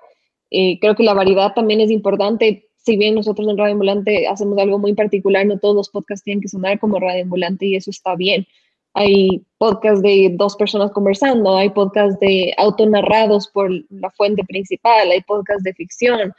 Eh, 0.50 0.80
creo 0.80 0.96
que 0.96 1.04
la 1.04 1.14
variedad 1.14 1.54
también 1.54 1.82
es 1.82 1.92
importante. 1.92 2.70
Si 2.78 2.96
bien 2.98 3.16
nosotros 3.16 3.48
en 3.50 3.58
Radio 3.58 3.74
Ambulante 3.74 4.28
hacemos 4.28 4.58
algo 4.60 4.80
muy 4.80 4.94
particular, 4.94 5.46
no 5.46 5.60
todos 5.60 5.76
los 5.76 5.90
podcasts 5.90 6.24
tienen 6.24 6.42
que 6.42 6.48
sonar 6.48 6.80
como 6.80 7.00
Radio 7.00 7.24
Ambulante 7.24 7.66
y 7.66 7.76
eso 7.76 7.92
está 7.92 8.16
bien. 8.16 8.48
Hay 8.94 9.44
podcasts 9.58 10.02
de 10.02 10.34
dos 10.38 10.56
personas 10.56 10.92
conversando, 10.92 11.56
hay 11.56 11.70
podcasts 11.70 12.20
de 12.20 12.54
autonarrados 12.58 13.48
por 13.50 13.70
la 13.90 14.10
fuente 14.12 14.44
principal, 14.46 15.12
hay 15.12 15.22
podcasts 15.22 15.64
de 15.64 15.74
ficción. 15.74 16.34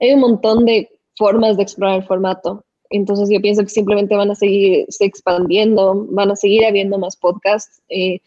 Hay 0.00 0.12
un 0.12 0.20
montón 0.20 0.64
de 0.64 0.90
formas 1.16 1.56
de 1.56 1.62
explorar 1.62 2.00
el 2.00 2.06
formato. 2.06 2.64
Entonces 2.90 3.30
yo 3.30 3.40
pienso 3.40 3.62
que 3.62 3.68
simplemente 3.68 4.14
van 4.14 4.30
a 4.30 4.34
seguir 4.34 4.86
expandiendo, 5.00 6.06
van 6.10 6.32
a 6.32 6.36
seguir 6.36 6.66
habiendo 6.66 6.98
más 6.98 7.16
podcasts. 7.16 7.80
Eh, 7.88 8.20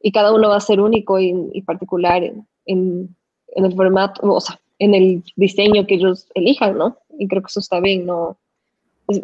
y 0.00 0.12
cada 0.12 0.32
uno 0.32 0.48
va 0.48 0.56
a 0.56 0.60
ser 0.60 0.80
único 0.80 1.20
y, 1.20 1.62
particular 1.62 2.22
en, 2.22 2.46
en, 2.66 3.16
el 3.54 3.74
formato, 3.74 4.20
o 4.22 4.40
sea, 4.40 4.58
en 4.78 4.94
el 4.94 5.22
diseño 5.36 5.86
que 5.86 5.96
ellos 5.96 6.26
elijan, 6.34 6.78
¿no? 6.78 6.96
Y 7.18 7.28
creo 7.28 7.42
que 7.42 7.48
eso 7.48 7.60
está 7.60 7.80
bien, 7.80 8.06
¿no? 8.06 8.36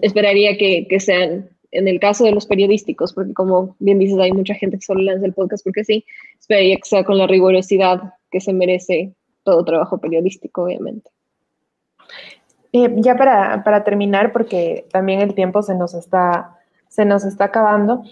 esperaría 0.02 0.56
que, 0.56 0.86
que, 0.88 0.98
sean, 0.98 1.48
en 1.70 1.88
el 1.88 2.00
caso 2.00 2.24
de 2.24 2.32
los 2.32 2.46
periodísticos, 2.46 3.12
porque 3.12 3.34
como 3.34 3.76
bien 3.78 3.98
dices, 3.98 4.18
hay 4.18 4.32
mucha 4.32 4.54
gente 4.54 4.78
que 4.78 4.84
solo 4.84 5.02
lanza 5.02 5.26
el 5.26 5.32
podcast 5.32 5.62
porque 5.64 5.84
sí, 5.84 6.04
esperaría 6.38 6.76
que 6.76 6.88
sea 6.88 7.04
con 7.04 7.18
la 7.18 7.26
rigurosidad 7.26 8.14
que 8.30 8.40
se 8.40 8.52
merece 8.52 9.12
todo 9.44 9.64
trabajo 9.64 9.98
periodístico, 9.98 10.64
obviamente. 10.64 11.10
Eh, 12.72 12.92
ya 12.96 13.16
para, 13.16 13.62
para, 13.64 13.84
terminar, 13.84 14.32
porque 14.32 14.86
también 14.90 15.20
el 15.20 15.34
tiempo 15.34 15.62
se 15.62 15.74
nos 15.74 15.94
está, 15.94 16.58
se 16.88 17.04
nos 17.04 17.24
está 17.24 17.44
acabando, 17.44 18.02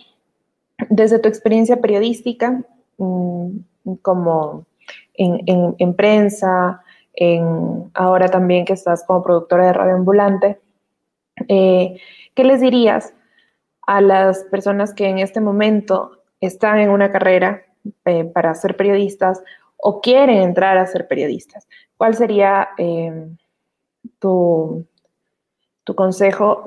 desde 0.89 1.19
tu 1.19 1.29
experiencia 1.29 1.81
periodística, 1.81 2.63
mm, 2.99 3.59
como 4.03 4.67
en, 5.15 5.95
prensa, 5.95 6.83
en, 7.15 7.91
ahora 7.95 8.29
también 8.29 8.65
que 8.65 8.73
estás 8.73 9.05
como 9.05 9.23
productora 9.23 9.67
de 9.67 9.73
radio 9.73 9.95
ambulante, 9.95 10.61
eh, 11.49 12.01
¿qué 12.35 12.45
les 12.45 12.61
dirías 12.61 13.15
a 13.87 14.01
las 14.01 14.45
personas 14.45 14.95
que 14.95 15.09
en 15.09 15.19
este 15.19 15.41
momento 15.41 16.23
están 16.41 16.79
en 16.79 16.91
una 16.91 17.11
carrera 17.13 17.63
eh, 18.05 18.25
para 18.25 18.55
ser 18.55 18.77
periodistas 18.77 19.43
o 19.77 20.01
quieren 20.01 20.43
entrar 20.43 20.79
a 20.79 20.87
ser 20.87 21.07
periodistas? 21.07 21.69
¿Cuál 21.97 22.15
sería 22.15 22.71
eh, 22.79 23.29
tu, 24.19 24.87
tu, 25.85 25.95
consejo 25.95 26.65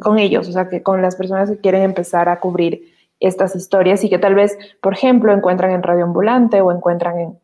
con 0.00 0.18
ellos, 0.18 0.48
o 0.48 0.52
sea, 0.52 0.68
que 0.68 0.82
con 0.82 1.02
las 1.02 1.16
personas 1.16 1.50
que 1.50 1.58
quieren 1.58 1.82
empezar 1.82 2.28
a 2.28 2.38
cubrir 2.38 2.94
estas 3.18 3.56
historias 3.56 4.04
y 4.04 4.10
que 4.10 4.18
tal 4.18 4.34
vez, 4.34 4.56
por 4.80 4.94
ejemplo, 4.94 5.32
encuentran 5.32 5.72
en 5.72 5.82
Radio 5.82 6.04
Ambulante 6.04 6.60
o 6.60 6.70
encuentran 6.70 7.38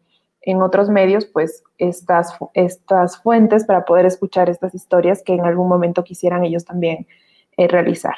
en, 0.44 0.62
otros 0.62 0.88
medios, 0.88 1.24
pues 1.24 1.62
estas, 1.78 2.34
estas 2.54 3.16
fuentes 3.22 3.64
para 3.64 3.84
poder 3.84 4.06
escuchar 4.06 4.50
estas 4.50 4.74
historias 4.74 5.22
que 5.22 5.34
en 5.34 5.44
algún 5.44 5.68
momento 5.68 6.02
quisieran 6.02 6.44
ellos 6.44 6.64
también 6.64 7.06
eh, 7.56 7.68
realizar. 7.68 8.14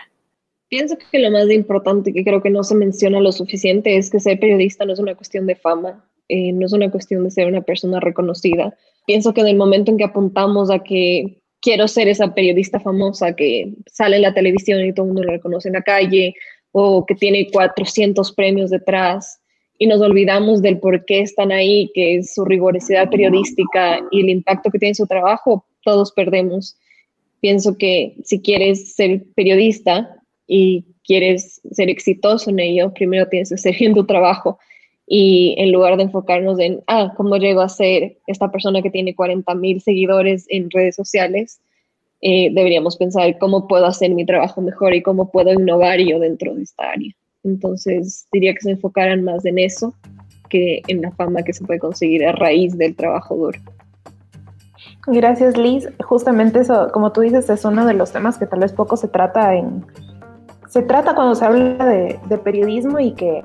Pienso 0.68 0.96
que 0.96 1.18
lo 1.18 1.30
más 1.30 1.50
importante 1.50 2.12
que 2.12 2.24
creo 2.24 2.42
que 2.42 2.50
no 2.50 2.62
se 2.62 2.74
menciona 2.74 3.20
lo 3.20 3.30
suficiente 3.30 3.96
es 3.96 4.10
que 4.10 4.20
ser 4.20 4.40
periodista 4.40 4.86
no 4.86 4.94
es 4.94 4.98
una 4.98 5.14
cuestión 5.14 5.46
de 5.46 5.54
fama, 5.54 6.02
eh, 6.28 6.52
no 6.52 6.64
es 6.64 6.72
una 6.72 6.90
cuestión 6.90 7.24
de 7.24 7.30
ser 7.30 7.46
una 7.46 7.60
persona 7.60 8.00
reconocida. 8.00 8.74
Pienso 9.06 9.34
que 9.34 9.42
en 9.42 9.48
el 9.48 9.56
momento 9.56 9.90
en 9.90 9.98
que 9.98 10.04
apuntamos 10.04 10.70
a 10.70 10.78
que 10.78 11.42
quiero 11.64 11.88
ser 11.88 12.08
esa 12.08 12.34
periodista 12.34 12.78
famosa 12.78 13.34
que 13.34 13.72
sale 13.90 14.16
en 14.16 14.22
la 14.22 14.34
televisión 14.34 14.84
y 14.84 14.92
todo 14.92 15.06
el 15.06 15.14
mundo 15.14 15.22
lo 15.22 15.32
reconoce 15.32 15.68
en 15.68 15.74
la 15.74 15.82
calle 15.82 16.34
o 16.72 17.06
que 17.06 17.14
tiene 17.14 17.48
400 17.50 18.32
premios 18.32 18.68
detrás 18.68 19.40
y 19.78 19.86
nos 19.86 20.02
olvidamos 20.02 20.60
del 20.60 20.78
por 20.78 21.06
qué 21.06 21.20
están 21.20 21.52
ahí, 21.52 21.90
que 21.94 22.16
es 22.16 22.34
su 22.34 22.44
rigurosidad 22.44 23.08
periodística 23.08 23.98
y 24.10 24.20
el 24.20 24.28
impacto 24.28 24.70
que 24.70 24.78
tiene 24.78 24.94
su 24.94 25.06
trabajo, 25.06 25.64
todos 25.82 26.12
perdemos. 26.12 26.76
Pienso 27.40 27.78
que 27.78 28.14
si 28.24 28.42
quieres 28.42 28.94
ser 28.94 29.24
periodista 29.34 30.16
y 30.46 30.84
quieres 31.02 31.62
ser 31.72 31.88
exitoso 31.88 32.50
en 32.50 32.60
ello, 32.60 32.92
primero 32.92 33.26
tienes 33.26 33.48
que 33.48 33.56
ser 33.56 33.74
bien 33.78 33.94
tu 33.94 34.04
trabajo 34.04 34.58
y 35.06 35.54
en 35.58 35.72
lugar 35.72 35.96
de 35.96 36.04
enfocarnos 36.04 36.58
en, 36.58 36.82
ah, 36.86 37.12
¿cómo 37.16 37.36
llego 37.36 37.60
a 37.60 37.68
ser 37.68 38.16
esta 38.26 38.50
persona 38.50 38.80
que 38.82 38.90
tiene 38.90 39.14
40 39.14 39.54
mil 39.54 39.80
seguidores 39.80 40.46
en 40.48 40.70
redes 40.70 40.96
sociales? 40.96 41.60
Eh, 42.22 42.50
deberíamos 42.54 42.96
pensar 42.96 43.36
cómo 43.38 43.68
puedo 43.68 43.84
hacer 43.84 44.10
mi 44.14 44.24
trabajo 44.24 44.62
mejor 44.62 44.94
y 44.94 45.02
cómo 45.02 45.30
puedo 45.30 45.52
innovar 45.52 46.00
yo 46.00 46.18
dentro 46.18 46.54
de 46.54 46.62
esta 46.62 46.90
área. 46.92 47.12
Entonces, 47.42 48.26
diría 48.32 48.54
que 48.54 48.60
se 48.60 48.70
enfocaran 48.70 49.22
más 49.22 49.44
en 49.44 49.58
eso 49.58 49.94
que 50.48 50.80
en 50.88 51.02
la 51.02 51.10
fama 51.12 51.42
que 51.42 51.52
se 51.52 51.64
puede 51.64 51.80
conseguir 51.80 52.24
a 52.24 52.32
raíz 52.32 52.78
del 52.78 52.96
trabajo 52.96 53.36
duro. 53.36 53.58
Gracias, 55.06 55.58
Liz. 55.58 55.86
Justamente 56.02 56.60
eso, 56.60 56.88
como 56.92 57.12
tú 57.12 57.20
dices, 57.20 57.50
es 57.50 57.64
uno 57.66 57.84
de 57.84 57.92
los 57.92 58.12
temas 58.12 58.38
que 58.38 58.46
tal 58.46 58.60
vez 58.60 58.72
poco 58.72 58.96
se 58.96 59.08
trata 59.08 59.54
en... 59.54 59.84
Se 60.68 60.82
trata 60.82 61.14
cuando 61.14 61.34
se 61.34 61.44
habla 61.44 61.84
de, 61.84 62.18
de 62.26 62.38
periodismo 62.38 62.98
y 62.98 63.12
que 63.12 63.42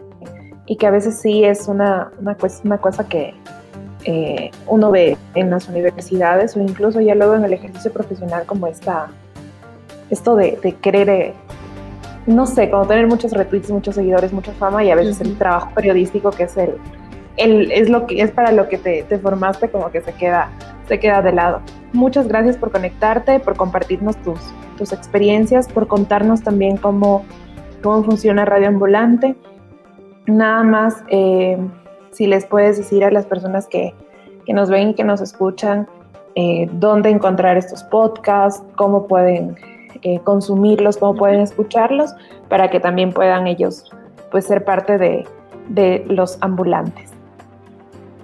y 0.70 0.76
que 0.76 0.86
a 0.86 0.92
veces 0.92 1.20
sí 1.20 1.44
es 1.44 1.68
una, 1.68 2.12
una, 2.20 2.38
una 2.64 2.78
cosa 2.78 3.10
que 3.10 3.34
eh, 4.06 4.52
uno 4.68 4.92
ve 4.92 5.18
en 5.34 5.50
las 5.50 5.68
universidades 5.68 6.56
o 6.56 6.62
incluso 6.62 7.02
ya 7.02 7.16
luego 7.16 7.34
en 7.34 7.44
el 7.44 7.54
ejercicio 7.54 7.92
profesional 7.92 8.46
como 8.46 8.68
esta, 8.68 9.08
esto 10.12 10.36
de, 10.36 10.60
de 10.62 10.74
querer, 10.74 11.10
eh, 11.10 11.34
no 12.28 12.46
sé, 12.46 12.70
como 12.70 12.86
tener 12.86 13.08
muchos 13.08 13.32
retweets, 13.32 13.72
muchos 13.72 13.96
seguidores, 13.96 14.32
mucha 14.32 14.52
fama 14.54 14.84
y 14.84 14.92
a 14.92 14.96
veces 14.96 15.20
el 15.22 15.36
trabajo 15.40 15.72
periodístico 15.74 16.30
que 16.30 16.44
es 16.44 16.56
el, 16.56 16.76
el, 17.38 17.72
es 17.72 17.90
lo 17.90 18.06
que 18.06 18.22
es 18.22 18.30
para 18.30 18.52
lo 18.52 18.70
que 18.70 18.78
te, 18.78 19.02
te, 19.02 19.18
formaste 19.18 19.70
como 19.70 19.90
que 19.90 20.02
se 20.02 20.14
queda, 20.14 20.52
se 20.88 21.00
queda 21.00 21.24
de 21.24 21.32
lado. 21.32 21.62
Muchas 21.94 22.28
gracias 22.28 22.58
por 22.58 22.72
conectarte, 22.72 23.40
por 23.40 23.56
compartirnos 23.56 24.18
tus, 24.18 24.40
tus 24.78 24.94
experiencias, 24.94 25.68
por 25.68 25.88
contarnos 25.88 26.44
también 26.44 26.78
cómo, 26.78 27.26
cómo 27.82 28.04
funciona 28.04 28.46
Radio 28.46 28.68
Ambulante 28.68 29.36
Nada 30.30 30.64
más, 30.64 31.04
eh, 31.10 31.58
si 32.12 32.28
les 32.28 32.46
puedes 32.46 32.78
decir 32.78 33.04
a 33.04 33.10
las 33.10 33.26
personas 33.26 33.68
que, 33.68 33.94
nos 34.48 34.70
ven 34.72 34.90
y 34.90 34.94
que 34.96 35.04
nos 35.04 35.22
escuchan, 35.22 35.88
eh, 36.34 36.68
dónde 36.74 37.10
encontrar 37.10 37.56
estos 37.56 37.84
podcasts, 37.84 38.64
cómo 38.76 39.08
pueden 39.08 39.56
eh, 40.02 40.20
consumirlos, 40.24 40.98
cómo 40.98 41.16
pueden 41.16 41.42
escucharlos, 41.42 42.16
para 42.48 42.72
que 42.72 42.80
también 42.80 43.12
puedan 43.12 43.46
ellos 43.46 43.92
pues, 44.32 44.46
ser 44.46 44.66
parte 44.66 44.98
de, 44.98 45.24
de 45.68 46.04
los 46.08 46.40
ambulantes. 46.42 47.12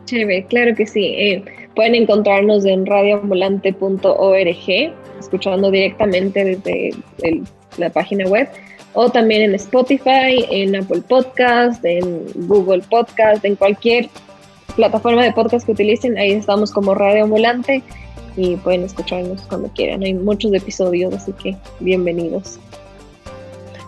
Chévere, 0.05 0.45
claro 0.45 0.73
que 0.75 0.87
sí. 0.87 1.43
pueden 1.75 1.93
encontrarnos 1.93 2.65
en 2.65 2.87
radioambulante.org, 2.87 4.93
escuchando 5.19 5.69
directamente 5.69 6.43
desde 6.43 6.91
la 7.77 7.91
página 7.91 8.25
web 8.25 8.49
o 8.95 9.09
también 9.09 9.41
en 9.43 9.55
Spotify, 9.55 10.45
en 10.49 10.75
Apple 10.75 11.01
Podcast, 11.07 11.83
en 11.83 12.25
Google 12.47 12.81
Podcast, 12.89 13.43
en 13.43 13.55
cualquier 13.55 14.09
plataforma 14.75 15.23
de 15.23 15.33
podcast 15.33 15.65
que 15.65 15.73
utilicen, 15.73 16.17
ahí 16.17 16.31
estamos 16.31 16.71
como 16.71 16.95
Radio 16.95 17.25
Ambulante 17.25 17.83
y 18.37 18.55
pueden 18.57 18.83
escucharnos 18.83 19.41
cuando 19.43 19.69
quieran. 19.69 20.01
Hay 20.03 20.13
muchos 20.13 20.53
episodios, 20.53 21.13
así 21.13 21.33
que 21.33 21.57
bienvenidos. 21.79 22.59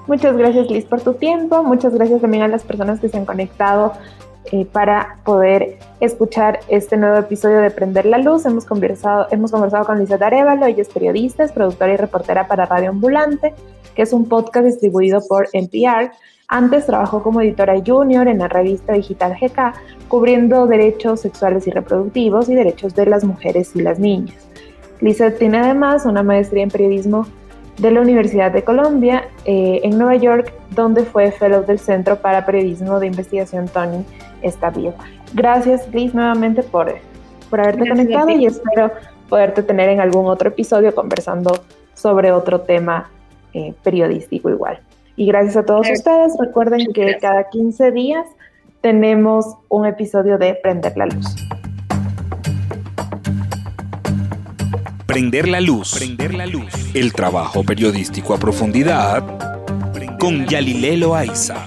Muchas 0.07 0.37
gracias 0.37 0.69
Liz 0.69 0.85
por 0.85 1.01
tu 1.01 1.13
tiempo, 1.13 1.63
muchas 1.63 1.93
gracias 1.93 2.21
también 2.21 2.43
a 2.43 2.47
las 2.47 2.63
personas 2.63 2.99
que 2.99 3.09
se 3.09 3.17
han 3.17 3.25
conectado 3.25 3.93
eh, 4.51 4.65
para 4.65 5.17
poder 5.25 5.79
escuchar 5.99 6.59
este 6.69 6.95
nuevo 6.95 7.17
episodio 7.17 7.59
de 7.59 7.71
Prender 7.71 8.05
la 8.05 8.17
Luz. 8.17 8.45
Hemos 8.45 8.65
conversado, 8.65 9.27
hemos 9.31 9.51
conversado 9.51 9.85
con 9.85 9.99
Lisa 9.99 10.15
Arevalo, 10.15 10.65
ella 10.65 10.81
es 10.81 10.89
periodista, 10.89 11.43
es 11.43 11.51
productora 11.51 11.93
y 11.93 11.97
reportera 11.97 12.47
para 12.47 12.65
Radio 12.65 12.89
Ambulante 12.89 13.53
que 13.97 14.03
es 14.03 14.13
un 14.13 14.29
podcast 14.29 14.67
distribuido 14.67 15.19
por 15.27 15.49
NPR. 15.53 16.11
Antes 16.47 16.85
trabajó 16.85 17.23
como 17.23 17.41
editora 17.41 17.73
junior 17.83 18.27
en 18.27 18.37
la 18.37 18.47
revista 18.47 18.93
digital 18.93 19.35
GK, 19.41 19.73
cubriendo 20.07 20.67
derechos 20.67 21.21
sexuales 21.21 21.65
y 21.65 21.71
reproductivos 21.71 22.47
y 22.47 22.53
derechos 22.53 22.93
de 22.93 23.07
las 23.07 23.23
mujeres 23.25 23.75
y 23.75 23.81
las 23.81 23.97
niñas. 23.97 24.47
Lizeth 25.01 25.39
tiene 25.39 25.57
además 25.57 26.05
una 26.05 26.21
maestría 26.21 26.63
en 26.63 26.69
periodismo 26.69 27.25
de 27.79 27.89
la 27.89 28.01
Universidad 28.01 28.51
de 28.51 28.63
Colombia 28.63 29.29
eh, 29.45 29.81
en 29.83 29.97
Nueva 29.97 30.15
York, 30.15 30.53
donde 30.75 31.03
fue 31.03 31.31
fellow 31.31 31.65
del 31.65 31.79
Centro 31.79 32.17
para 32.17 32.45
Periodismo 32.45 32.99
de 32.99 33.07
Investigación 33.07 33.67
Tony 33.67 34.05
Estadio. 34.43 34.93
Gracias, 35.33 35.91
Liz, 35.91 36.13
nuevamente 36.13 36.61
por, 36.61 36.93
por 37.49 37.61
haberte 37.61 37.89
conectado 37.89 38.29
y 38.29 38.45
espero 38.45 38.91
poderte 39.27 39.63
tener 39.63 39.89
en 39.89 40.01
algún 40.01 40.27
otro 40.27 40.49
episodio 40.49 40.93
conversando 40.93 41.51
sobre 41.95 42.31
otro 42.31 42.61
tema 42.61 43.09
eh, 43.53 43.73
periodístico 43.83 44.49
igual. 44.49 44.79
Y 45.15 45.25
gracias 45.25 45.57
a 45.57 45.65
todos 45.65 45.89
ustedes. 45.89 46.33
Recuerden 46.39 46.93
que 46.93 47.17
cada 47.19 47.49
15 47.49 47.91
días 47.91 48.27
tenemos 48.81 49.45
un 49.69 49.85
episodio 49.85 50.37
de 50.37 50.53
Prender 50.55 50.95
la 50.95 51.07
Luz. 51.07 51.35
Prender 55.07 55.47
la 55.47 55.61
luz. 55.61 55.95
Prender 55.95 56.33
la 56.35 56.45
luz. 56.45 56.71
El 56.93 57.13
trabajo 57.13 57.63
periodístico 57.63 58.35
a 58.35 58.37
profundidad 58.37 59.23
con 60.19 60.45
Yalilelo 60.45 61.15
Aiza. 61.15 61.65